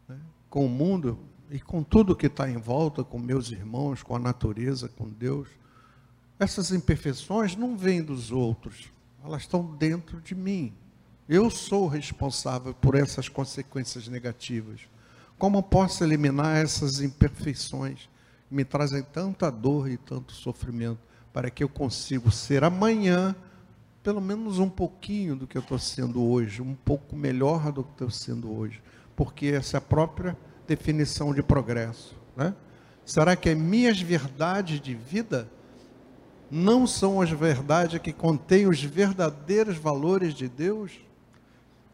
né, 0.08 0.18
com 0.48 0.64
o 0.64 0.68
mundo 0.68 1.18
e 1.50 1.60
com 1.60 1.82
tudo 1.82 2.16
que 2.16 2.26
está 2.26 2.48
em 2.48 2.56
volta, 2.56 3.02
com 3.02 3.18
meus 3.18 3.50
irmãos, 3.50 4.02
com 4.02 4.14
a 4.14 4.18
natureza, 4.18 4.88
com 4.88 5.08
Deus, 5.08 5.48
essas 6.40 6.72
imperfeições 6.72 7.54
não 7.54 7.76
vêm 7.76 8.02
dos 8.02 8.32
outros, 8.32 8.90
elas 9.22 9.42
estão 9.42 9.62
dentro 9.76 10.22
de 10.22 10.34
mim. 10.34 10.72
Eu 11.28 11.50
sou 11.50 11.86
responsável 11.86 12.72
por 12.72 12.94
essas 12.94 13.28
consequências 13.28 14.08
negativas. 14.08 14.80
Como 15.38 15.62
posso 15.62 16.02
eliminar 16.02 16.56
essas 16.56 17.02
imperfeições 17.02 18.08
que 18.48 18.54
me 18.54 18.64
trazem 18.64 19.02
tanta 19.02 19.50
dor 19.50 19.90
e 19.90 19.98
tanto 19.98 20.32
sofrimento, 20.32 20.98
para 21.30 21.50
que 21.50 21.62
eu 21.62 21.68
consiga 21.68 22.30
ser 22.30 22.64
amanhã 22.64 23.36
pelo 24.02 24.20
menos 24.20 24.58
um 24.58 24.68
pouquinho 24.68 25.36
do 25.36 25.46
que 25.46 25.58
eu 25.58 25.62
estou 25.62 25.78
sendo 25.78 26.24
hoje, 26.24 26.62
um 26.62 26.74
pouco 26.74 27.14
melhor 27.14 27.70
do 27.70 27.84
que 27.84 27.90
estou 27.90 28.10
sendo 28.10 28.50
hoje, 28.50 28.82
porque 29.14 29.48
essa 29.48 29.76
é 29.76 29.78
a 29.78 29.82
própria 29.82 30.34
definição 30.66 31.34
de 31.34 31.42
progresso. 31.42 32.16
Né? 32.34 32.54
Será 33.04 33.36
que 33.36 33.50
é 33.50 33.54
minhas 33.54 34.00
verdades 34.00 34.80
de 34.80 34.94
vida 34.94 35.46
não 36.50 36.86
são 36.86 37.20
as 37.20 37.30
verdades 37.30 38.00
que 38.00 38.12
contêm 38.12 38.66
os 38.66 38.82
verdadeiros 38.82 39.76
valores 39.76 40.34
de 40.34 40.48
Deus? 40.48 40.92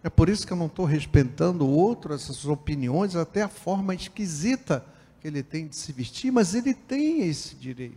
É 0.03 0.09
por 0.09 0.29
isso 0.29 0.47
que 0.47 0.53
eu 0.53 0.57
não 0.57 0.67
estou 0.67 0.85
respeitando 0.85 1.67
o 1.67 1.71
outro, 1.71 2.15
essas 2.15 2.47
opiniões, 2.47 3.17
até 3.17 3.43
a 3.43 3.49
forma 3.49 3.95
esquisita 3.95 4.85
que 5.21 5.27
ele 5.27 5.43
tem 5.43 5.67
de 5.67 5.77
se 5.77 5.93
vestir, 5.93 6.31
mas 6.31 6.55
ele 6.55 6.73
tem 6.73 7.29
esse 7.29 7.55
direito. 7.57 7.97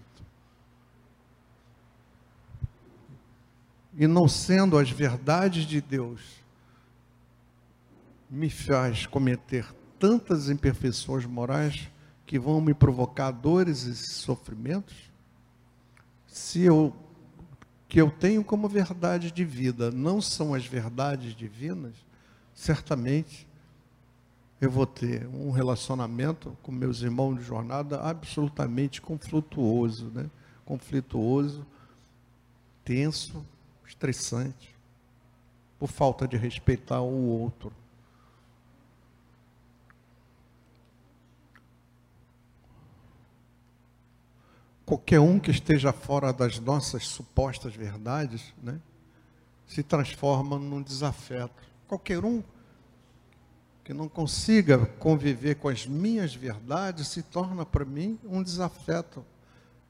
E 3.95 4.07
não 4.07 4.27
sendo 4.27 4.77
as 4.77 4.89
verdades 4.89 5.65
de 5.65 5.79
Deus, 5.79 6.21
me 8.29 8.49
faz 8.49 9.05
cometer 9.05 9.65
tantas 9.97 10.49
imperfeições 10.49 11.25
morais 11.25 11.89
que 12.25 12.39
vão 12.39 12.61
me 12.61 12.73
provocar 12.73 13.31
dores 13.31 13.83
e 13.83 13.95
sofrimentos? 13.95 15.08
Se 16.29 16.61
eu 16.61 16.93
que 17.87 17.99
eu 17.99 18.11
tenho 18.11 18.43
como 18.43 18.69
verdade 18.69 19.31
de 19.31 19.43
vida 19.43 19.89
não 19.89 20.21
são 20.21 20.53
as 20.53 20.63
verdades 20.63 21.35
divinas, 21.35 21.95
certamente 22.53 23.47
eu 24.61 24.69
vou 24.69 24.85
ter 24.85 25.25
um 25.27 25.49
relacionamento 25.49 26.55
com 26.61 26.71
meus 26.71 27.01
irmãos 27.01 27.35
de 27.35 27.43
jornada 27.43 27.99
absolutamente 28.01 29.01
conflituoso, 29.01 30.11
né? 30.13 30.29
conflituoso, 30.65 31.65
tenso, 32.85 33.43
estressante, 33.87 34.75
por 35.79 35.89
falta 35.89 36.27
de 36.27 36.37
respeitar 36.37 37.01
o 37.01 37.25
outro. 37.41 37.73
Qualquer 44.89 45.19
um 45.19 45.39
que 45.39 45.51
esteja 45.51 45.93
fora 45.93 46.33
das 46.33 46.59
nossas 46.59 47.05
supostas 47.07 47.75
verdades, 47.75 48.55
né, 48.63 48.79
se 49.67 49.83
transforma 49.83 50.57
num 50.57 50.81
desafeto. 50.81 51.61
Qualquer 51.87 52.25
um 52.25 52.41
que 53.83 53.93
não 53.93 54.09
consiga 54.09 54.87
conviver 54.97 55.57
com 55.57 55.69
as 55.69 55.85
minhas 55.85 56.33
verdades 56.33 57.07
se 57.07 57.21
torna 57.21 57.63
para 57.63 57.85
mim 57.85 58.17
um 58.25 58.41
desafeto 58.41 59.23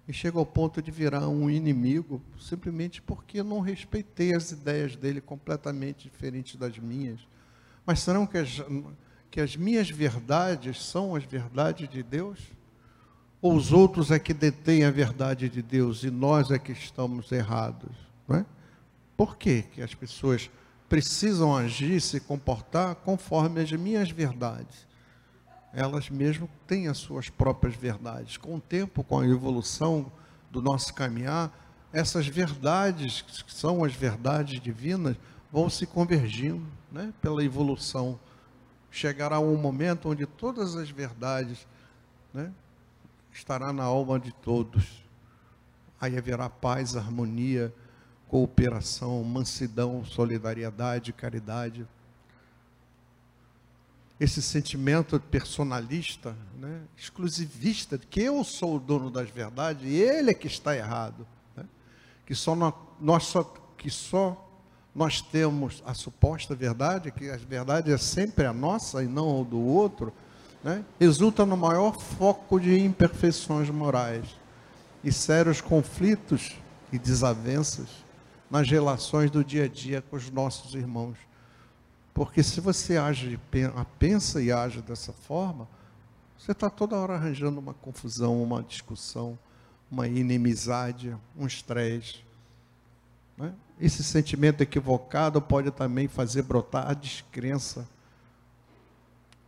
e 0.06 0.12
chega 0.12 0.38
ao 0.38 0.46
ponto 0.46 0.82
de 0.82 0.92
virar 0.92 1.30
um 1.30 1.50
inimigo, 1.50 2.22
simplesmente 2.38 3.02
porque 3.02 3.42
não 3.42 3.62
respeitei 3.62 4.34
as 4.34 4.52
ideias 4.52 4.98
dele 4.98 5.22
completamente 5.22 6.10
diferentes 6.10 6.58
das 6.58 6.78
minhas. 6.78 7.22
Mas 7.86 8.02
serão 8.02 8.28
que 8.28 8.38
as, 8.38 8.62
que 9.32 9.40
as 9.40 9.56
minhas 9.56 9.90
verdades 9.90 10.84
são 10.84 11.16
as 11.16 11.24
verdades 11.24 11.88
de 11.88 12.04
Deus? 12.04 12.59
Ou 13.42 13.56
os 13.56 13.72
outros 13.72 14.12
é 14.12 14.20
que 14.20 14.34
detêm 14.34 14.84
a 14.84 14.92
verdade 14.92 15.48
de 15.48 15.62
Deus 15.62 16.04
e 16.04 16.12
nós 16.12 16.52
é 16.52 16.60
que 16.60 16.74
estamos 16.74 17.32
errados? 17.32 17.96
Não 18.28 18.38
é? 18.38 18.46
Por 19.16 19.38
que, 19.38 19.62
que 19.64 19.82
as 19.82 19.94
pessoas 19.94 20.50
precisam 20.90 21.56
agir, 21.56 22.02
se 22.02 22.20
comportar 22.20 22.96
conforme 22.96 23.62
as 23.62 23.72
minhas 23.72 24.12
verdades? 24.12 24.88
Elas 25.74 26.10
mesmo 26.10 26.50
têm 26.68 26.88
as 26.88 26.98
suas 26.98 27.30
próprias 27.30 27.76
verdades. 27.76 28.38
Com 28.38 28.56
o 28.56 28.62
tempo, 28.62 29.04
com 29.04 29.20
a 29.20 29.28
evolução 29.28 30.12
do 30.52 30.62
nosso 30.62 30.94
caminhar, 30.94 31.52
essas 31.94 32.28
verdades, 32.28 33.22
que 33.22 33.54
são 33.54 33.84
as 33.84 33.94
verdades 33.94 34.60
divinas, 34.60 35.16
vão 35.52 35.70
se 35.70 35.86
convergindo 35.86 36.66
né, 36.92 37.14
pela 37.22 37.44
evolução. 37.44 38.20
Chegará 38.92 39.40
um 39.40 39.56
momento 39.56 40.10
onde 40.10 40.26
todas 40.26 40.76
as 40.76 40.90
verdades 40.90 41.68
né, 42.34 42.52
estará 43.40 43.72
na 43.72 43.84
alma 43.84 44.20
de 44.20 44.32
todos. 44.32 45.04
Aí 46.00 46.18
haverá 46.18 46.50
paz, 46.50 46.96
harmonia, 46.96 47.74
cooperação, 48.28 49.24
mansidão, 49.24 50.06
solidariedade, 50.06 51.14
caridade. 51.14 51.88
Esse 54.20 54.42
sentimento 54.42 55.18
personalista, 55.20 56.36
né, 56.58 56.82
exclusivista, 56.98 57.98
de 57.98 58.06
que 58.06 58.22
eu 58.22 58.44
sou 58.44 58.76
o 58.76 58.80
dono 58.80 59.10
das 59.10 59.30
verdades 59.30 59.84
e 59.90 59.96
ele 59.96 60.32
é 60.32 60.34
que 60.34 60.48
está 60.48 60.76
errado. 60.76 61.26
Né? 61.56 61.66
Que, 62.26 62.36
só 62.36 62.54
nós, 62.56 62.74
nós 63.00 63.24
só, 63.24 63.44
que 63.78 63.90
só 63.90 64.46
nós 64.94 65.22
temos 65.22 65.82
a 65.86 65.94
suposta 65.94 66.54
verdade, 66.54 67.12
que 67.12 67.30
a 67.30 67.38
verdade 67.38 67.92
é 67.92 67.98
sempre 67.98 68.46
a 68.46 68.52
nossa 68.52 69.02
e 69.02 69.08
não 69.08 69.42
a 69.42 69.44
do 69.46 69.60
outro 69.60 70.14
né, 70.64 70.84
resulta 71.00 71.46
no 71.46 71.56
maior 71.56 72.00
foco 72.00 72.60
de 72.60 72.80
imperfeições 72.80 73.70
morais 73.70 74.26
e 75.04 75.12
sérios 75.12 75.62
conflitos 75.62 76.58
e 76.92 77.00
desavenças 77.00 77.88
nas 78.50 78.70
relações 78.70 79.32
do 79.32 79.44
dia 79.44 79.66
a 79.66 79.68
dia 79.68 80.02
com 80.02 80.16
os 80.16 80.30
nossos 80.30 80.74
irmãos. 80.74 81.18
Porque 82.14 82.44
se 82.44 82.60
você 82.60 82.98
age, 82.98 83.40
pensa 83.98 84.42
e 84.42 84.52
age 84.52 84.82
dessa 84.82 85.14
forma, 85.14 85.68
você 86.38 86.52
está 86.52 86.70
toda 86.70 86.98
hora 86.98 87.16
arranjando 87.16 87.60
uma 87.60 87.74
confusão, 87.74 88.42
uma 88.42 88.64
discussão, 88.64 89.38
uma 89.90 90.08
inimizade, 90.08 91.16
um 91.38 91.46
estresse. 91.46 92.24
Né? 93.38 93.54
Esse 93.80 94.04
sentimento 94.04 94.62
equivocado 94.62 95.42
pode 95.42 95.72
também 95.72 96.08
fazer 96.08 96.42
brotar 96.42 96.90
a 96.90 96.94
descrença 96.94 97.88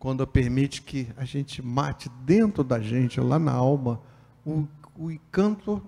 quando 0.02 0.26
permite 0.26 0.82
que 0.82 1.08
a 1.16 1.24
gente 1.24 1.62
mate 1.62 2.10
dentro 2.26 2.64
da 2.64 2.80
gente, 2.80 3.22
lá 3.22 3.38
na 3.38 3.52
alma, 3.52 4.02
o, 4.44 4.68
o 4.98 5.12
encanto, 5.12 5.80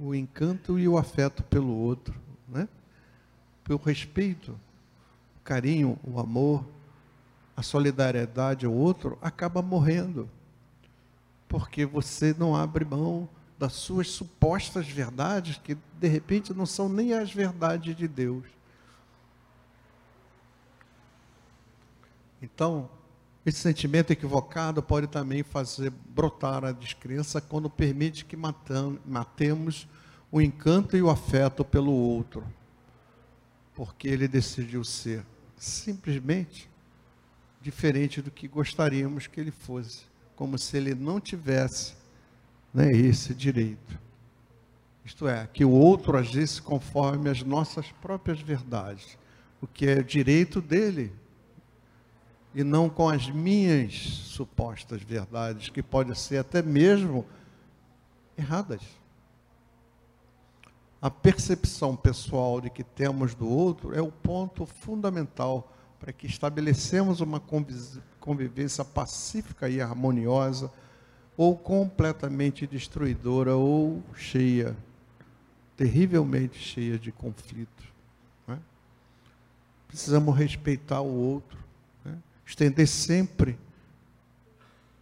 o 0.00 0.12
encanto 0.12 0.80
e 0.80 0.88
o 0.88 0.98
afeto 0.98 1.44
pelo 1.44 1.72
outro, 1.72 2.12
né? 2.48 2.68
Pelo 3.62 3.78
respeito, 3.78 4.50
o 5.36 5.44
carinho, 5.44 5.96
o 6.02 6.18
amor, 6.18 6.66
a 7.56 7.62
solidariedade 7.62 8.66
ao 8.66 8.72
outro 8.72 9.16
acaba 9.22 9.62
morrendo. 9.62 10.28
Porque 11.46 11.86
você 11.86 12.34
não 12.36 12.56
abre 12.56 12.84
mão 12.84 13.28
das 13.56 13.74
suas 13.74 14.08
supostas 14.08 14.88
verdades 14.88 15.56
que 15.56 15.78
de 16.00 16.08
repente 16.08 16.52
não 16.52 16.66
são 16.66 16.88
nem 16.88 17.12
as 17.14 17.32
verdades 17.32 17.94
de 17.94 18.08
Deus. 18.08 18.42
Então, 22.42 22.90
esse 23.44 23.58
sentimento 23.58 24.12
equivocado 24.12 24.82
pode 24.82 25.08
também 25.08 25.42
fazer 25.42 25.90
brotar 25.90 26.64
a 26.64 26.70
descrença 26.70 27.40
quando 27.40 27.68
permite 27.68 28.24
que 28.24 28.36
matemos 28.36 29.88
o 30.30 30.40
encanto 30.40 30.96
e 30.96 31.02
o 31.02 31.10
afeto 31.10 31.64
pelo 31.64 31.90
outro, 31.90 32.44
porque 33.74 34.06
ele 34.06 34.28
decidiu 34.28 34.84
ser 34.84 35.26
simplesmente 35.56 36.70
diferente 37.60 38.22
do 38.22 38.30
que 38.30 38.46
gostaríamos 38.46 39.26
que 39.26 39.40
ele 39.40 39.50
fosse, 39.50 40.04
como 40.36 40.56
se 40.56 40.76
ele 40.76 40.94
não 40.94 41.20
tivesse 41.20 41.94
né, 42.72 42.92
esse 42.92 43.34
direito. 43.34 43.98
Isto 45.04 45.26
é, 45.26 45.48
que 45.52 45.64
o 45.64 45.70
outro 45.70 46.16
agisse 46.16 46.62
conforme 46.62 47.28
as 47.28 47.42
nossas 47.42 47.90
próprias 48.00 48.40
verdades, 48.40 49.18
o 49.60 49.66
que 49.66 49.86
é 49.86 50.00
direito 50.00 50.60
dele 50.60 51.12
e 52.54 52.62
não 52.62 52.88
com 52.88 53.08
as 53.08 53.30
minhas 53.30 53.94
supostas 53.94 55.02
verdades, 55.02 55.70
que 55.70 55.82
podem 55.82 56.14
ser 56.14 56.38
até 56.38 56.62
mesmo 56.62 57.24
erradas. 58.36 58.82
A 61.00 61.10
percepção 61.10 61.96
pessoal 61.96 62.60
de 62.60 62.70
que 62.70 62.84
temos 62.84 63.34
do 63.34 63.48
outro 63.48 63.94
é 63.94 64.00
o 64.00 64.12
ponto 64.12 64.66
fundamental 64.66 65.72
para 65.98 66.12
que 66.12 66.26
estabelecemos 66.26 67.20
uma 67.20 67.40
convivência 68.20 68.84
pacífica 68.84 69.68
e 69.68 69.80
harmoniosa, 69.80 70.70
ou 71.36 71.56
completamente 71.56 72.66
destruidora, 72.66 73.56
ou 73.56 74.02
cheia, 74.14 74.76
terrivelmente 75.76 76.58
cheia 76.58 76.98
de 76.98 77.10
conflitos. 77.10 77.86
É? 78.48 78.56
Precisamos 79.88 80.36
respeitar 80.36 81.00
o 81.00 81.14
outro 81.14 81.61
estender 82.44 82.86
sempre 82.86 83.58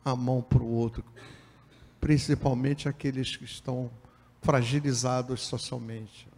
a 0.05 0.14
mão 0.16 0.42
para 0.42 0.62
o 0.62 0.70
outro, 0.70 1.05
principalmente 2.00 2.88
aqueles 2.88 3.37
que 3.37 3.44
estão 3.44 3.90
fragilizados 4.40 5.42
socialmente. 5.42 6.29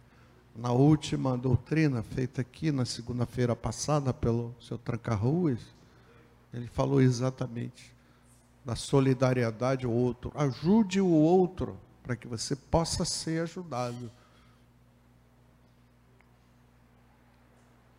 Na 0.55 0.71
última 0.71 1.37
doutrina 1.37 2.03
feita 2.03 2.41
aqui 2.41 2.71
na 2.71 2.85
segunda-feira 2.85 3.55
passada 3.55 4.13
pelo 4.13 4.53
seu 4.61 4.77
Tranca-Ruas, 4.77 5.59
ele 6.53 6.67
falou 6.67 7.01
exatamente 7.01 7.93
da 8.63 8.75
solidariedade 8.75 9.85
ao 9.85 9.91
outro. 9.91 10.31
Ajude 10.35 11.01
o 11.01 11.07
outro 11.07 11.77
para 12.03 12.15
que 12.15 12.27
você 12.27 12.55
possa 12.55 13.03
ser 13.03 13.43
ajudado. 13.43 14.11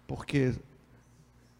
Porque 0.06 0.54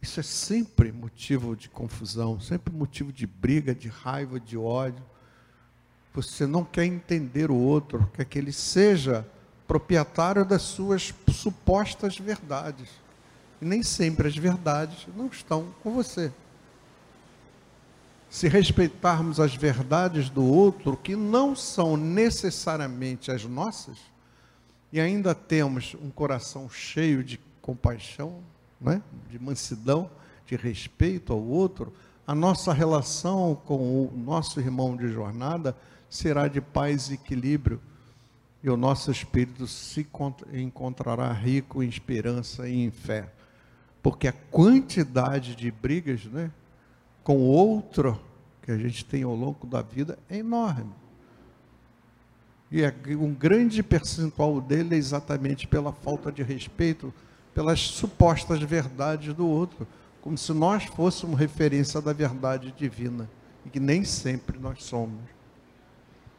isso 0.04 0.20
é 0.20 0.22
sempre 0.22 0.92
motivo 0.92 1.56
de 1.56 1.70
confusão, 1.70 2.38
sempre 2.38 2.72
motivo 2.74 3.10
de 3.10 3.26
briga, 3.26 3.74
de 3.74 3.88
raiva, 3.88 4.38
de 4.38 4.54
ódio. 4.54 5.02
Você 6.12 6.46
não 6.46 6.62
quer 6.62 6.84
entender 6.84 7.50
o 7.50 7.56
outro, 7.56 8.08
quer 8.12 8.26
que 8.26 8.38
ele 8.38 8.52
seja 8.52 9.26
proprietário 9.66 10.44
das 10.44 10.60
suas 10.60 11.14
supostas 11.32 12.18
verdades. 12.18 12.90
E 13.62 13.64
nem 13.64 13.82
sempre 13.82 14.28
as 14.28 14.36
verdades 14.36 15.06
não 15.16 15.26
estão 15.26 15.74
com 15.82 15.90
você. 15.94 16.30
Se 18.28 18.46
respeitarmos 18.46 19.40
as 19.40 19.54
verdades 19.54 20.28
do 20.28 20.44
outro, 20.44 20.98
que 20.98 21.16
não 21.16 21.56
são 21.56 21.96
necessariamente 21.96 23.32
as 23.32 23.46
nossas, 23.46 23.96
e 24.92 25.00
ainda 25.00 25.34
temos 25.34 25.96
um 25.98 26.10
coração 26.10 26.68
cheio 26.68 27.24
de 27.24 27.40
compaixão, 27.62 28.42
né? 28.84 29.02
de 29.30 29.38
mansidão, 29.38 30.10
de 30.46 30.56
respeito 30.56 31.32
ao 31.32 31.42
outro, 31.42 31.92
a 32.26 32.34
nossa 32.34 32.72
relação 32.72 33.54
com 33.64 34.06
o 34.06 34.12
nosso 34.16 34.60
irmão 34.60 34.96
de 34.96 35.08
jornada 35.08 35.76
será 36.08 36.46
de 36.46 36.60
paz 36.60 37.10
e 37.10 37.14
equilíbrio, 37.14 37.80
e 38.62 38.70
o 38.70 38.76
nosso 38.76 39.10
espírito 39.10 39.66
se 39.66 40.06
encontrará 40.52 41.30
rico 41.32 41.82
em 41.82 41.88
esperança 41.88 42.66
e 42.68 42.82
em 42.82 42.90
fé. 42.90 43.30
Porque 44.02 44.28
a 44.28 44.32
quantidade 44.32 45.54
de 45.54 45.70
brigas 45.70 46.24
né, 46.26 46.50
com 47.22 47.38
outro 47.38 48.18
que 48.62 48.70
a 48.70 48.78
gente 48.78 49.04
tem 49.04 49.22
ao 49.22 49.34
longo 49.34 49.66
da 49.66 49.82
vida 49.82 50.18
é 50.30 50.38
enorme. 50.38 50.92
E 52.70 52.82
é 52.82 52.94
um 53.10 53.32
grande 53.34 53.82
percentual 53.82 54.60
dele 54.60 54.94
é 54.94 54.98
exatamente 54.98 55.66
pela 55.66 55.92
falta 55.92 56.32
de 56.32 56.42
respeito, 56.42 57.12
pelas 57.54 57.80
supostas 57.80 58.60
verdades 58.60 59.32
do 59.32 59.46
outro, 59.46 59.86
como 60.20 60.36
se 60.36 60.52
nós 60.52 60.84
fôssemos 60.84 61.38
referência 61.38 62.00
da 62.00 62.12
verdade 62.12 62.74
divina, 62.76 63.30
e 63.64 63.70
que 63.70 63.78
nem 63.78 64.04
sempre 64.04 64.58
nós 64.58 64.82
somos. 64.82 65.20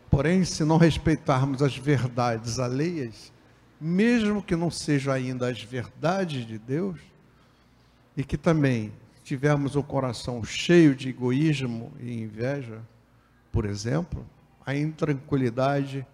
Porém, 0.09 0.43
se 0.43 0.63
não 0.63 0.77
respeitarmos 0.77 1.61
as 1.61 1.77
verdades 1.77 2.59
alheias, 2.59 3.31
mesmo 3.79 4.41
que 4.41 4.55
não 4.55 4.69
sejam 4.69 5.13
ainda 5.13 5.49
as 5.49 5.61
verdades 5.61 6.45
de 6.45 6.57
Deus, 6.57 6.99
e 8.15 8.23
que 8.23 8.37
também 8.37 8.91
tivermos 9.23 9.75
o 9.75 9.83
coração 9.83 10.43
cheio 10.43 10.95
de 10.95 11.09
egoísmo 11.09 11.91
e 11.99 12.21
inveja, 12.21 12.81
por 13.51 13.65
exemplo, 13.65 14.25
a 14.65 14.75
intranquilidade 14.75 16.05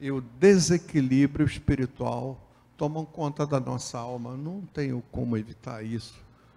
e 0.00 0.10
o 0.10 0.20
desequilíbrio 0.20 1.46
espiritual 1.46 2.38
tomam 2.76 3.04
conta 3.04 3.46
da 3.46 3.60
nossa 3.60 3.98
alma. 3.98 4.36
Não 4.36 4.62
tenho 4.72 5.02
como 5.10 5.36
evitar 5.36 5.84
isso. 5.84 6.14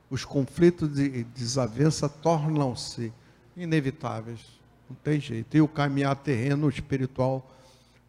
Os 0.10 0.24
conflitos 0.24 1.00
e 1.00 1.24
desavença 1.24 2.08
tornam-se 2.08 3.12
inevitáveis. 3.56 4.40
Não 4.90 4.96
tem 4.98 5.20
jeito. 5.20 5.56
E 5.56 5.62
o 5.62 5.68
caminhar 5.68 6.16
terreno 6.16 6.70
espiritual 6.70 7.52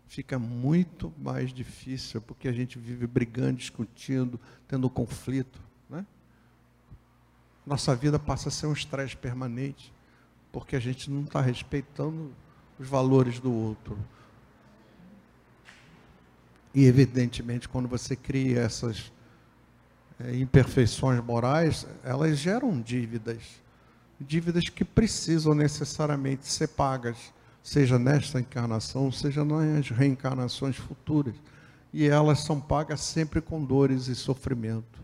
fica 0.06 0.38
muito 0.38 1.12
mais 1.18 1.52
difícil, 1.52 2.20
porque 2.20 2.48
a 2.48 2.52
gente 2.52 2.78
vive 2.78 3.06
brigando, 3.06 3.58
discutindo, 3.58 4.38
tendo 4.68 4.88
conflito. 4.88 5.60
Né? 5.88 6.06
Nossa 7.66 7.94
vida 7.94 8.18
passa 8.18 8.48
a 8.48 8.52
ser 8.52 8.66
um 8.66 8.72
estresse 8.72 9.16
permanente, 9.16 9.92
porque 10.52 10.76
a 10.76 10.80
gente 10.80 11.10
não 11.10 11.22
está 11.22 11.40
respeitando 11.40 12.32
os 12.78 12.88
valores 12.88 13.40
do 13.40 13.52
outro. 13.52 13.98
E, 16.76 16.84
evidentemente, 16.84 17.66
quando 17.66 17.88
você 17.88 18.14
cria 18.14 18.60
essas 18.60 19.10
é, 20.20 20.36
imperfeições 20.36 21.24
morais, 21.24 21.86
elas 22.04 22.38
geram 22.38 22.78
dívidas 22.78 23.64
dívidas 24.20 24.68
que 24.68 24.84
precisam 24.84 25.54
necessariamente 25.54 26.46
ser 26.46 26.68
pagas, 26.68 27.32
seja 27.62 27.98
nesta 27.98 28.40
encarnação, 28.40 29.10
seja 29.10 29.42
nas 29.42 29.88
reencarnações 29.88 30.76
futuras. 30.76 31.34
E 31.94 32.06
elas 32.06 32.40
são 32.40 32.60
pagas 32.60 33.00
sempre 33.00 33.40
com 33.40 33.64
dores 33.64 34.08
e 34.08 34.14
sofrimento. 34.14 35.00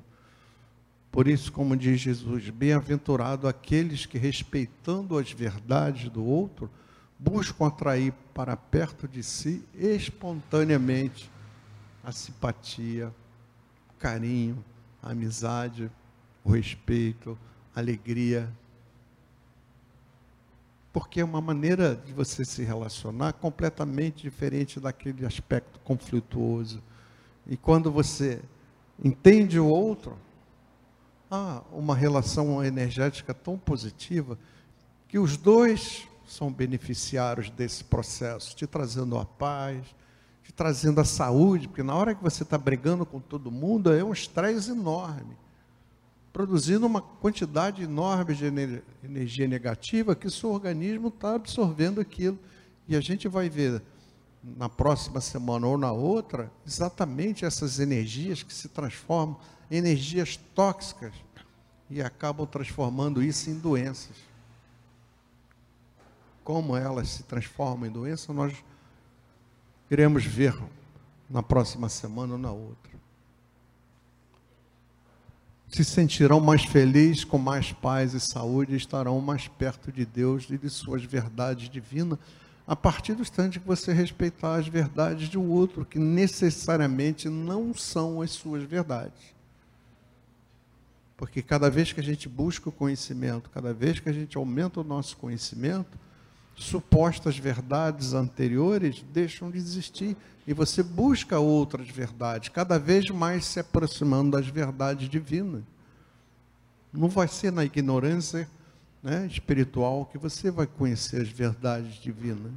Por 1.10 1.26
isso, 1.26 1.50
como 1.50 1.74
diz 1.74 2.00
Jesus, 2.00 2.50
bem-aventurado 2.50 3.48
aqueles 3.48 4.04
que, 4.04 4.18
respeitando 4.18 5.16
as 5.18 5.32
verdades 5.32 6.10
do 6.10 6.22
outro, 6.22 6.70
buscam 7.18 7.66
atrair 7.66 8.12
para 8.34 8.56
perto 8.56 9.08
de 9.08 9.22
si 9.22 9.64
espontaneamente 9.74 11.31
a 12.02 12.12
simpatia, 12.12 13.12
o 13.90 13.98
carinho, 13.98 14.64
a 15.02 15.10
amizade, 15.10 15.90
o 16.44 16.50
respeito, 16.50 17.38
a 17.74 17.80
alegria, 17.80 18.48
porque 20.92 21.20
é 21.20 21.24
uma 21.24 21.40
maneira 21.40 21.96
de 21.96 22.12
você 22.12 22.44
se 22.44 22.62
relacionar 22.62 23.32
completamente 23.32 24.22
diferente 24.22 24.78
daquele 24.78 25.24
aspecto 25.24 25.80
conflituoso. 25.80 26.82
E 27.46 27.56
quando 27.56 27.90
você 27.90 28.42
entende 29.02 29.58
o 29.58 29.66
outro, 29.66 30.18
há 31.30 31.62
uma 31.72 31.96
relação 31.96 32.62
energética 32.62 33.32
tão 33.32 33.56
positiva 33.56 34.38
que 35.08 35.18
os 35.18 35.36
dois 35.36 36.06
são 36.26 36.52
beneficiários 36.52 37.48
desse 37.48 37.84
processo, 37.84 38.54
te 38.54 38.66
trazendo 38.66 39.16
a 39.16 39.24
paz, 39.24 39.82
te 40.42 40.52
trazendo 40.52 41.00
a 41.00 41.04
saúde, 41.04 41.68
porque 41.68 41.82
na 41.82 41.94
hora 41.94 42.14
que 42.14 42.22
você 42.22 42.42
está 42.42 42.58
brigando 42.58 43.06
com 43.06 43.20
todo 43.20 43.50
mundo 43.50 43.92
é 43.92 44.02
um 44.02 44.12
estresse 44.12 44.70
enorme 44.70 45.36
produzindo 46.32 46.86
uma 46.86 47.02
quantidade 47.02 47.82
enorme 47.82 48.34
de 48.34 48.46
energia 49.04 49.46
negativa 49.46 50.16
que 50.16 50.26
o 50.26 50.30
seu 50.30 50.50
organismo 50.50 51.08
está 51.08 51.34
absorvendo 51.34 52.00
aquilo. 52.00 52.38
E 52.88 52.96
a 52.96 53.00
gente 53.00 53.28
vai 53.28 53.50
ver 53.50 53.82
na 54.42 54.68
próxima 54.68 55.20
semana 55.20 55.66
ou 55.66 55.76
na 55.76 55.92
outra 55.92 56.50
exatamente 56.66 57.44
essas 57.44 57.78
energias 57.78 58.42
que 58.42 58.52
se 58.52 58.68
transformam 58.68 59.38
em 59.70 59.76
energias 59.76 60.36
tóxicas 60.54 61.12
e 61.90 62.02
acabam 62.02 62.46
transformando 62.46 63.22
isso 63.22 63.50
em 63.50 63.58
doenças. 63.58 64.16
Como 66.42 66.74
elas 66.76 67.08
se 67.08 67.22
transformam 67.24 67.86
em 67.86 67.92
doença, 67.92 68.32
nós 68.32 68.54
iremos 69.94 70.24
ver 70.24 70.56
na 71.28 71.42
próxima 71.42 71.88
semana 71.88 72.34
ou 72.34 72.38
na 72.38 72.50
outra 72.50 72.92
se 75.72 75.84
sentirão 75.84 76.38
mais 76.38 76.64
felizes, 76.64 77.24
com 77.24 77.38
mais 77.38 77.72
paz 77.72 78.12
e 78.12 78.20
saúde, 78.20 78.74
e 78.74 78.76
estarão 78.76 79.18
mais 79.20 79.48
perto 79.48 79.90
de 79.90 80.04
Deus 80.04 80.46
e 80.50 80.58
de 80.58 80.68
suas 80.68 81.02
verdades 81.02 81.70
divinas, 81.70 82.18
a 82.66 82.76
partir 82.76 83.14
do 83.14 83.22
instante 83.22 83.58
que 83.58 83.66
você 83.66 83.92
respeitar 83.92 84.56
as 84.56 84.68
verdades 84.68 85.28
de 85.28 85.38
um 85.38 85.50
outro, 85.50 85.86
que 85.86 85.98
necessariamente 85.98 87.28
não 87.28 87.74
são 87.74 88.20
as 88.20 88.30
suas 88.32 88.62
verdades. 88.62 89.32
Porque 91.16 91.40
cada 91.40 91.70
vez 91.70 91.90
que 91.90 92.00
a 92.00 92.04
gente 92.04 92.28
busca 92.28 92.68
o 92.68 92.72
conhecimento, 92.72 93.48
cada 93.48 93.72
vez 93.72 93.98
que 93.98 94.10
a 94.10 94.12
gente 94.12 94.36
aumenta 94.36 94.80
o 94.80 94.84
nosso 94.84 95.16
conhecimento, 95.16 95.98
supostas 96.54 97.38
verdades 97.38 98.14
anteriores 98.14 99.04
deixam 99.12 99.50
de 99.50 99.58
existir 99.58 100.16
e 100.46 100.52
você 100.52 100.82
busca 100.82 101.38
outras 101.38 101.88
verdades, 101.88 102.48
cada 102.48 102.78
vez 102.78 103.08
mais 103.10 103.44
se 103.44 103.60
aproximando 103.60 104.32
das 104.32 104.46
verdades 104.46 105.08
divinas. 105.08 105.62
Não 106.92 107.08
vai 107.08 107.28
ser 107.28 107.52
na 107.52 107.64
ignorância 107.64 108.48
né, 109.02 109.26
espiritual 109.26 110.06
que 110.06 110.18
você 110.18 110.50
vai 110.50 110.66
conhecer 110.66 111.22
as 111.22 111.28
verdades 111.28 111.94
divinas. 111.94 112.52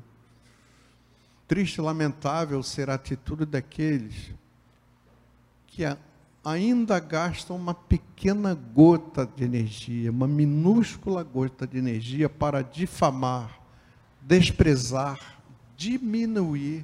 Triste 1.47 1.77
e 1.77 1.81
lamentável 1.81 2.61
será 2.63 2.93
a 2.93 2.95
atitude 2.95 3.45
daqueles 3.45 4.31
que 5.67 5.83
ainda 6.43 6.99
gastam 6.99 7.55
uma 7.55 7.73
pequena 7.73 8.53
gota 8.53 9.25
de 9.35 9.43
energia, 9.43 10.11
uma 10.11 10.27
minúscula 10.27 11.23
gota 11.23 11.67
de 11.67 11.77
energia 11.77 12.29
para 12.29 12.61
difamar, 12.61 13.59
desprezar, 14.25 15.39
diminuir 15.77 16.83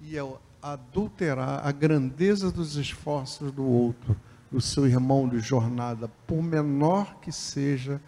e 0.00 0.14
adulterar 0.60 1.66
a 1.66 1.72
grandeza 1.72 2.52
dos 2.52 2.76
esforços 2.76 3.50
do 3.50 3.64
outro, 3.64 4.14
do 4.50 4.60
seu 4.60 4.86
irmão 4.86 5.26
de 5.26 5.40
jornada, 5.40 6.08
por 6.26 6.42
menor 6.42 7.16
que 7.20 7.32
seja 7.32 8.00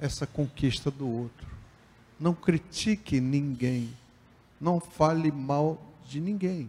essa 0.00 0.26
conquista 0.26 0.90
do 0.90 1.08
outro. 1.08 1.46
Não 2.18 2.34
critique 2.34 3.20
ninguém, 3.20 3.94
não 4.60 4.80
fale 4.80 5.30
mal 5.30 5.80
de 6.08 6.20
ninguém. 6.20 6.68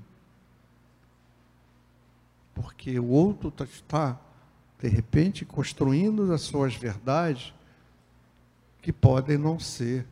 Porque 2.54 3.00
o 3.00 3.08
outro 3.08 3.52
está, 3.64 4.20
de 4.80 4.88
repente, 4.88 5.46
construindo 5.46 6.32
as 6.32 6.42
suas 6.42 6.76
verdades 6.76 7.54
que 8.82 8.94
podem 8.94 9.38
não 9.38 9.60
ser 9.60 10.06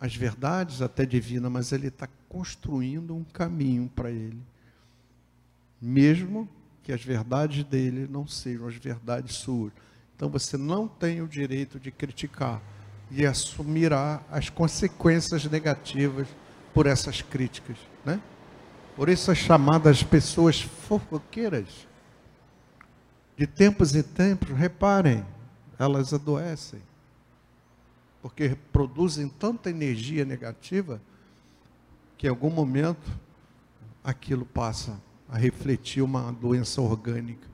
as 0.00 0.14
verdades 0.14 0.80
até 0.80 1.04
divinas, 1.04 1.50
mas 1.50 1.72
ele 1.72 1.88
está 1.88 2.08
construindo 2.28 3.14
um 3.14 3.24
caminho 3.24 3.90
para 3.94 4.10
ele. 4.10 4.40
Mesmo 5.80 6.48
que 6.82 6.92
as 6.92 7.02
verdades 7.02 7.64
dele 7.64 8.06
não 8.08 8.26
sejam 8.26 8.68
as 8.68 8.76
verdades 8.76 9.36
suas. 9.36 9.72
Então 10.14 10.28
você 10.28 10.56
não 10.56 10.86
tem 10.86 11.20
o 11.20 11.28
direito 11.28 11.78
de 11.80 11.90
criticar 11.90 12.62
e 13.10 13.26
assumirá 13.26 14.22
as 14.30 14.48
consequências 14.48 15.44
negativas 15.44 16.28
por 16.72 16.86
essas 16.86 17.22
críticas, 17.22 17.76
né? 18.04 18.20
Por 18.94 19.08
essas 19.08 19.38
chamadas 19.38 20.02
pessoas 20.02 20.60
fofoqueiras. 20.60 21.86
De 23.36 23.46
tempos 23.46 23.94
em 23.94 24.02
tempos, 24.02 24.50
reparem, 24.50 25.24
elas 25.78 26.12
adoecem 26.12 26.80
porque 28.20 28.56
produzem 28.72 29.28
tanta 29.28 29.70
energia 29.70 30.24
negativa 30.24 31.00
que 32.16 32.26
em 32.26 32.30
algum 32.30 32.50
momento 32.50 33.10
aquilo 34.02 34.44
passa 34.44 35.00
a 35.28 35.38
refletir 35.38 36.02
uma 36.02 36.32
doença 36.32 36.80
orgânica. 36.80 37.46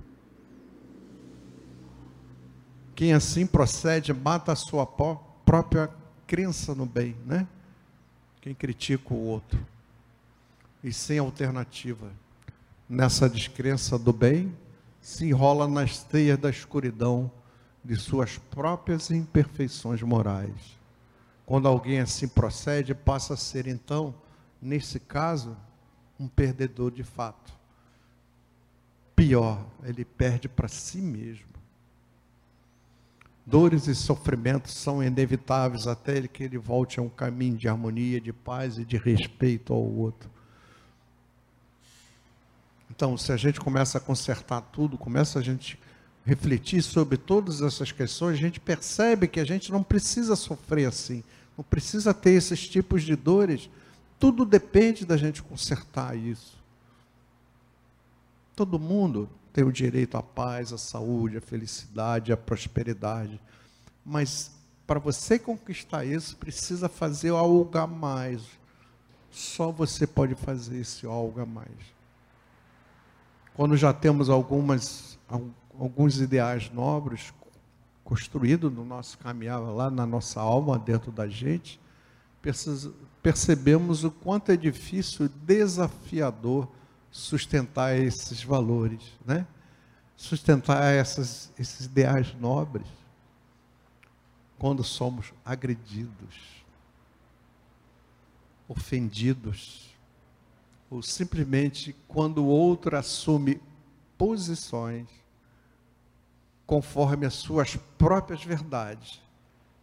Quem 2.95 3.13
assim 3.13 3.47
procede 3.47 4.13
mata 4.13 4.53
a 4.53 4.57
sua 4.57 4.87
própria 4.87 5.91
crença 6.27 6.75
no 6.75 6.87
bem, 6.87 7.17
né? 7.27 7.47
Quem 8.41 8.55
critica 8.55 9.13
o 9.13 9.27
outro. 9.27 9.59
E 10.83 10.93
sem 10.93 11.19
alternativa. 11.19 12.11
Nessa 12.89 13.29
descrença 13.29 13.99
do 13.99 14.13
bem, 14.13 14.55
se 15.01 15.27
enrola 15.27 15.67
nas 15.67 16.03
teias 16.05 16.39
da 16.39 16.49
escuridão 16.49 17.31
de 17.85 17.97
suas 17.97 18.39
próprias 18.39 19.11
imperfeições 19.11 20.01
morais. 20.03 20.79
Quando 21.45 21.69
alguém 21.69 22.01
assim 22.01 22.27
procede, 22.27 22.95
passa 22.95 23.35
a 23.35 23.37
ser 23.37 23.67
então, 23.67 24.15
nesse 24.61 24.99
caso, 24.99 25.57
um 26.19 26.27
perdedor 26.27 26.91
de 26.91 27.05
fato. 27.05 27.53
Pior, 29.15 29.65
ele 29.85 30.05
perde 30.05 30.49
para 30.49 30.69
si 30.69 30.99
mesmo. 30.99 31.55
Dores 33.47 33.87
e 33.87 33.95
sofrimentos 33.95 34.73
são 34.73 35.03
inevitáveis 35.03 35.87
até 35.87 36.27
que 36.27 36.45
ele 36.45 36.57
volte 36.57 36.99
a 36.99 37.03
um 37.03 37.11
caminho 37.11 37.59
de 37.59 37.69
harmonia, 37.69 38.19
de 38.19 38.33
paz 38.33 38.79
e 38.79 38.85
de 38.87 38.97
respeito 38.97 39.75
ao 39.75 39.83
outro. 39.83 40.31
Então, 42.91 43.19
se 43.19 43.33
a 43.33 43.37
gente 43.37 43.61
começa 43.61 43.99
a 43.99 44.01
consertar 44.01 44.63
tudo, 44.63 44.97
começa 44.97 45.39
a 45.39 45.43
gente 45.43 45.79
refletir 46.25 46.83
sobre 46.83 47.17
todas 47.17 47.61
essas 47.61 47.93
questões, 47.93 48.35
a 48.35 48.41
gente 48.41 48.59
percebe 48.59 49.29
que 49.29 49.39
a 49.39 49.45
gente 49.45 49.71
não 49.71 49.83
precisa 49.83 50.35
sofrer 50.35 50.87
assim, 50.87 51.23
não 51.57 51.65
precisa 51.65 52.15
ter 52.15 52.31
esses 52.31 52.67
tipos 52.67 53.03
de 53.03 53.15
dores. 53.15 53.69
Tudo 54.19 54.45
depende 54.45 55.05
da 55.05 55.17
gente 55.17 55.43
consertar 55.43 56.17
isso. 56.17 56.57
Todo 58.57 58.79
mundo 58.79 59.29
tem 59.53 59.65
o 59.65 59.73
direito 59.73 60.17
à 60.17 60.23
paz, 60.23 60.73
à 60.73 60.79
saúde, 60.79 61.37
à 61.37 61.41
felicidade, 61.41 62.33
à 62.33 62.37
prosperidade. 62.37 63.39
Mas 64.05 64.51
para 64.87 64.99
você 64.99 65.39
conquistar 65.39 66.05
isso, 66.05 66.37
precisa 66.37 66.89
fazer 66.89 67.31
algo 67.31 67.77
a 67.77 67.87
mais. 67.87 68.43
Só 69.31 69.71
você 69.71 70.07
pode 70.07 70.35
fazer 70.35 70.81
esse 70.81 71.07
algo 71.07 71.41
a 71.41 71.47
mais. 71.47 71.95
Quando 73.55 73.77
já 73.77 73.93
temos 73.93 74.29
algumas, 74.29 75.19
alguns 75.79 76.21
ideais 76.21 76.71
nobres 76.71 77.33
construídos 78.05 78.73
no 78.73 78.85
nosso 78.85 79.19
caminhar 79.19 79.61
lá 79.61 79.91
na 79.91 80.07
nossa 80.07 80.41
alma, 80.41 80.79
dentro 80.79 81.11
da 81.11 81.27
gente, 81.27 81.81
percebemos 83.23 84.05
o 84.05 84.11
quanto 84.11 84.53
é 84.53 84.57
difícil, 84.57 85.29
desafiador 85.29 86.69
sustentar 87.11 87.97
esses 87.97 88.43
valores, 88.43 89.01
né? 89.25 89.47
sustentar 90.17 90.93
essas, 90.93 91.51
esses 91.59 91.87
ideais 91.87 92.35
nobres, 92.39 92.87
quando 94.59 94.85
somos 94.85 95.33
agredidos, 95.45 96.65
ofendidos, 98.69 99.95
ou 100.91 101.03
simplesmente 101.03 101.95
quando 102.07 102.45
o 102.45 102.47
outro 102.47 102.97
assume 102.97 103.61
posições 104.17 105.24
conforme 106.67 107.27
as 107.27 107.35
suas 107.35 107.77
próprias 107.99 108.43
verdades, 108.45 109.23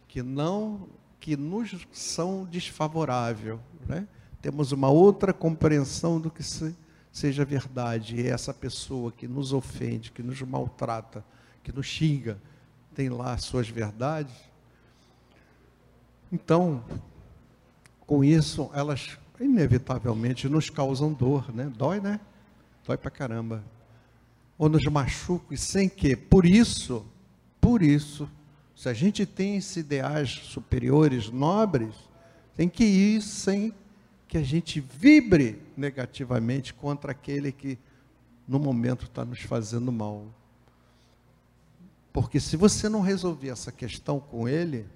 que 0.08 0.22
não 0.22 0.88
que 1.20 1.36
nos 1.36 1.86
são 1.92 2.44
desfavoráveis, 2.44 3.58
né? 3.86 4.08
Temos 4.40 4.72
uma 4.72 4.90
outra 4.90 5.32
compreensão 5.32 6.20
do 6.20 6.30
que 6.30 6.42
se 6.42 6.76
seja 7.12 7.44
verdade, 7.44 8.16
e 8.16 8.26
essa 8.26 8.52
pessoa 8.52 9.12
que 9.12 9.28
nos 9.28 9.52
ofende, 9.52 10.10
que 10.10 10.22
nos 10.22 10.40
maltrata, 10.42 11.24
que 11.62 11.70
nos 11.70 11.86
xinga, 11.86 12.38
tem 12.94 13.08
lá 13.08 13.34
as 13.34 13.44
suas 13.44 13.68
verdades, 13.68 14.34
então, 16.32 16.82
com 18.06 18.24
isso, 18.24 18.70
elas 18.72 19.18
inevitavelmente 19.38 20.48
nos 20.48 20.70
causam 20.70 21.12
dor, 21.12 21.54
né? 21.54 21.70
Dói, 21.76 22.00
né? 22.00 22.18
Dói 22.86 22.96
pra 22.96 23.10
caramba. 23.10 23.62
Ou 24.58 24.68
nos 24.68 24.84
machucam, 24.84 25.48
e 25.52 25.56
sem 25.56 25.88
que, 25.88 26.14
por 26.14 26.44
isso, 26.44 27.04
por 27.60 27.82
isso, 27.82 28.28
se 28.74 28.88
a 28.88 28.92
gente 28.92 29.24
tem 29.24 29.56
esses 29.56 29.76
ideais 29.76 30.30
superiores, 30.30 31.30
nobres, 31.30 31.94
tem 32.56 32.68
que 32.68 32.84
ir 32.84 33.22
sem 33.22 33.72
que 34.28 34.38
a 34.38 34.42
gente 34.42 34.80
vibre 34.80 35.60
negativamente 35.76 36.72
contra 36.72 37.12
aquele 37.12 37.52
que 37.52 37.78
no 38.48 38.58
momento 38.58 39.04
está 39.04 39.24
nos 39.24 39.40
fazendo 39.40 39.92
mal. 39.92 40.26
Porque 42.12 42.40
se 42.40 42.56
você 42.56 42.88
não 42.88 43.00
resolver 43.00 43.48
essa 43.48 43.72
questão 43.72 44.20
com 44.20 44.48
ele, 44.48 44.86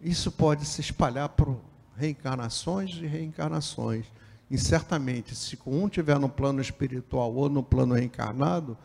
isso 0.00 0.30
pode 0.30 0.64
se 0.64 0.80
espalhar 0.80 1.28
por 1.30 1.60
reencarnações 1.96 2.90
e 2.96 3.06
reencarnações. 3.06 4.06
E 4.50 4.56
certamente, 4.56 5.34
se 5.34 5.58
um 5.66 5.88
tiver 5.88 6.18
no 6.18 6.28
plano 6.28 6.60
espiritual 6.60 7.34
ou 7.34 7.48
no 7.48 7.62
plano 7.62 7.94
reencarnado, 7.94 8.76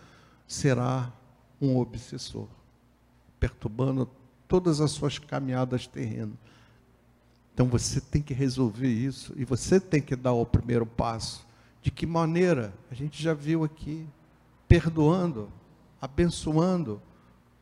será 0.48 1.12
um 1.62 1.78
obsessor, 1.78 2.48
perturbando 3.40 4.10
todas 4.48 4.82
as 4.82 4.92
suas 4.92 5.20
caminhadas 5.20 5.86
terrenas. 5.86 6.36
Então 7.54 7.68
você 7.68 8.02
tem 8.02 8.22
que 8.22 8.34
resolver 8.34 8.88
isso 8.88 9.34
e 9.36 9.46
você 9.46 9.80
tem 9.80 10.02
que 10.02 10.16
dar 10.16 10.34
o 10.34 10.46
primeiro 10.46 10.86
passo. 10.86 11.46
De 11.82 11.92
que 11.92 12.06
maneira? 12.06 12.74
A 12.90 12.96
gente 12.96 13.22
já 13.22 13.34
viu 13.34 13.64
aqui, 13.64 14.08
perdoando, 14.68 15.50
abençoando, 16.02 17.02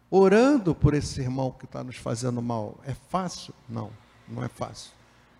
orando 0.10 0.74
por 0.74 0.94
esse 0.94 1.22
irmão 1.22 1.52
que 1.52 1.66
está 1.66 1.84
nos 1.84 1.98
fazendo 1.98 2.42
mal. 2.42 2.78
É 2.86 2.94
fácil? 2.94 3.54
Não, 3.68 3.92
não 4.28 4.44
é 4.44 4.48
fácil. 4.48 4.92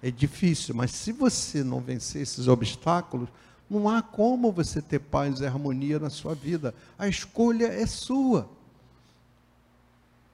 É 0.02 0.10
difícil, 0.10 0.74
mas 0.74 0.92
se 0.92 1.12
você 1.12 1.64
não 1.64 1.82
vencer 1.82 2.22
esses 2.22 2.48
obstáculos, 2.48 3.30
não 3.70 3.90
há 3.90 4.02
como 4.02 4.52
você 4.52 4.82
ter 4.82 5.00
paz 5.00 5.42
e 5.42 5.46
harmonia 5.46 6.00
na 6.00 6.10
sua 6.10 6.34
vida. 6.34 6.74
A 6.98 7.08
escolha 7.08 7.68
é 7.68 7.86
sua. 7.86 8.50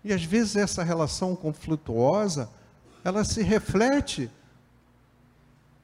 E 0.03 0.13
às 0.13 0.23
vezes 0.23 0.55
essa 0.55 0.83
relação 0.83 1.35
conflituosa 1.35 2.49
ela 3.03 3.23
se 3.23 3.43
reflete 3.43 4.31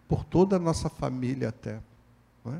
por 0.08 0.26
toda 0.26 0.56
a 0.56 0.60
nossa 0.60 0.90
família 0.90 1.50
até. 1.50 1.80
É? 2.48 2.60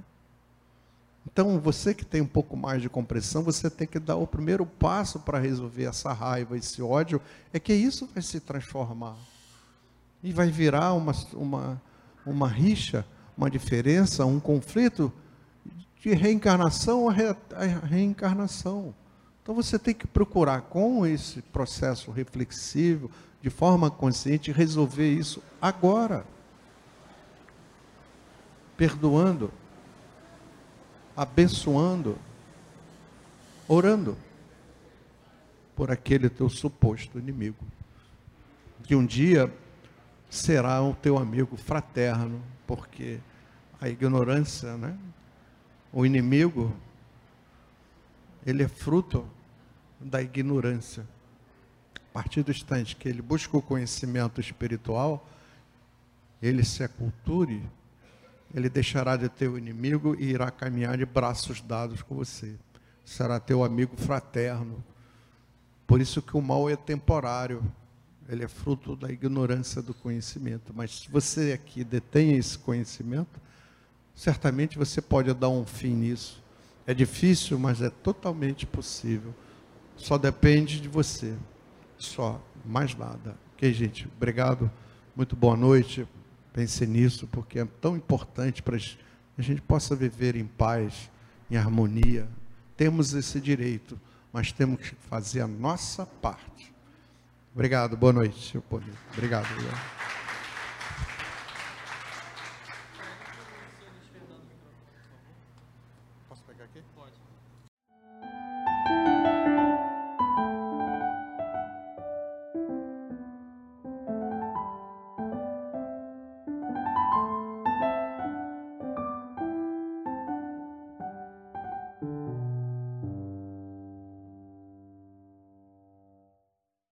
Então, 1.26 1.60
você 1.60 1.94
que 1.94 2.06
tem 2.06 2.22
um 2.22 2.28
pouco 2.28 2.56
mais 2.56 2.82
de 2.82 2.88
compreensão, 2.88 3.42
você 3.42 3.70
tem 3.70 3.88
que 3.88 4.00
dar 4.00 4.16
o 4.18 4.28
primeiro 4.28 4.66
passo 4.66 5.20
para 5.20 5.40
resolver 5.40 5.86
essa 5.86 6.14
raiva, 6.14 6.58
esse 6.58 6.82
ódio, 6.82 7.20
é 7.52 7.60
que 7.60 7.74
isso 7.74 8.08
vai 8.14 8.22
se 8.22 8.40
transformar. 8.40 9.16
E 10.24 10.32
vai 10.32 10.50
virar 10.50 10.94
uma, 10.94 11.14
uma, 11.34 11.82
uma 12.26 12.48
rixa, 12.48 13.06
uma 13.38 13.50
diferença, 13.50 14.26
um 14.26 14.40
conflito 14.40 15.12
de 16.02 16.14
reencarnação 16.14 17.10
a, 17.10 17.14
re, 17.14 17.36
a 17.54 17.86
reencarnação. 17.86 18.94
Então 19.42 19.56
você 19.56 19.78
tem 19.80 19.94
que 19.94 20.08
procurar, 20.08 20.62
com 20.62 21.06
esse 21.06 21.42
processo 21.42 22.12
reflexivo, 22.12 23.10
de 23.42 23.50
forma 23.50 23.90
consciente, 23.90 24.52
resolver 24.52 25.12
isso 25.12 25.42
agora. 25.62 26.26
Perdoando, 28.78 29.52
abençoando, 31.16 32.18
orando 33.68 34.18
por 35.76 35.92
aquele 35.92 36.30
teu 36.30 36.50
suposto 36.50 37.18
inimigo, 37.18 37.66
que 38.84 38.96
um 38.96 39.06
dia 39.06 39.52
será 40.32 40.82
o 40.82 40.96
teu 40.96 41.18
amigo 41.18 41.58
fraterno, 41.58 42.42
porque 42.66 43.20
a 43.82 43.90
ignorância, 43.90 44.78
né? 44.78 44.98
O 45.92 46.06
inimigo, 46.06 46.74
ele 48.46 48.64
é 48.64 48.68
fruto 48.70 49.28
da 50.00 50.22
ignorância. 50.22 51.06
A 51.96 52.14
partir 52.14 52.44
do 52.44 52.52
instante 52.52 52.96
que 52.96 53.10
ele 53.10 53.22
busca 53.22 53.58
o 53.58 53.62
conhecimento 53.62 54.40
espiritual, 54.40 55.28
ele 56.42 56.64
se 56.64 56.82
aculture, 56.82 57.62
ele 58.56 58.70
deixará 58.70 59.18
de 59.18 59.28
ter 59.28 59.50
o 59.50 59.58
inimigo 59.58 60.16
e 60.18 60.30
irá 60.30 60.50
caminhar 60.50 60.98
de 60.98 61.06
braços 61.06 61.60
dados 61.60 62.02
com 62.02 62.16
você. 62.16 62.56
Será 63.04 63.38
teu 63.38 63.66
amigo 63.66 63.98
fraterno. 63.98 64.82
Por 65.86 66.00
isso 66.00 66.22
que 66.22 66.38
o 66.38 66.42
mal 66.42 66.70
é 66.70 66.78
temporário. 66.78 67.62
Ele 68.32 68.46
é 68.46 68.48
fruto 68.48 68.96
da 68.96 69.12
ignorância 69.12 69.82
do 69.82 69.94
conhecimento. 69.94 70.72
Mas 70.74 71.02
se 71.02 71.12
você 71.12 71.52
aqui 71.52 71.84
detém 71.84 72.38
esse 72.38 72.58
conhecimento, 72.58 73.42
certamente 74.16 74.78
você 74.78 75.02
pode 75.02 75.34
dar 75.34 75.50
um 75.50 75.66
fim 75.66 75.94
nisso. 75.94 76.42
É 76.88 76.94
difícil, 76.94 77.60
mas 77.60 77.82
é 77.82 77.90
totalmente 77.90 78.66
possível. 78.66 79.36
Só 79.98 80.18
depende 80.18 80.80
de 80.80 80.88
você 80.88 81.36
só, 81.98 82.42
mais 82.66 82.96
nada. 82.96 83.36
Ok, 83.54 83.72
gente? 83.74 84.08
Obrigado. 84.16 84.72
Muito 85.14 85.36
boa 85.36 85.58
noite. 85.58 86.08
Pense 86.54 86.86
nisso, 86.86 87.28
porque 87.28 87.60
é 87.60 87.66
tão 87.82 87.98
importante 87.98 88.64
para 88.64 88.78
a 88.78 89.42
gente 89.42 89.62
possa 89.62 89.94
viver 89.94 90.38
em 90.38 90.46
paz, 90.46 91.12
em 91.50 91.58
harmonia. 91.58 92.30
Temos 92.78 93.14
esse 93.14 93.42
direito, 93.42 94.00
mas 94.32 94.54
temos 94.54 94.80
que 94.80 94.96
fazer 94.96 95.42
a 95.42 95.48
nossa 95.48 96.06
parte. 96.06 96.71
Obrigado, 97.54 97.98
boa 97.98 98.14
noite. 98.14 98.58
Obrigado. 98.58 99.46
obrigado. 99.52 100.02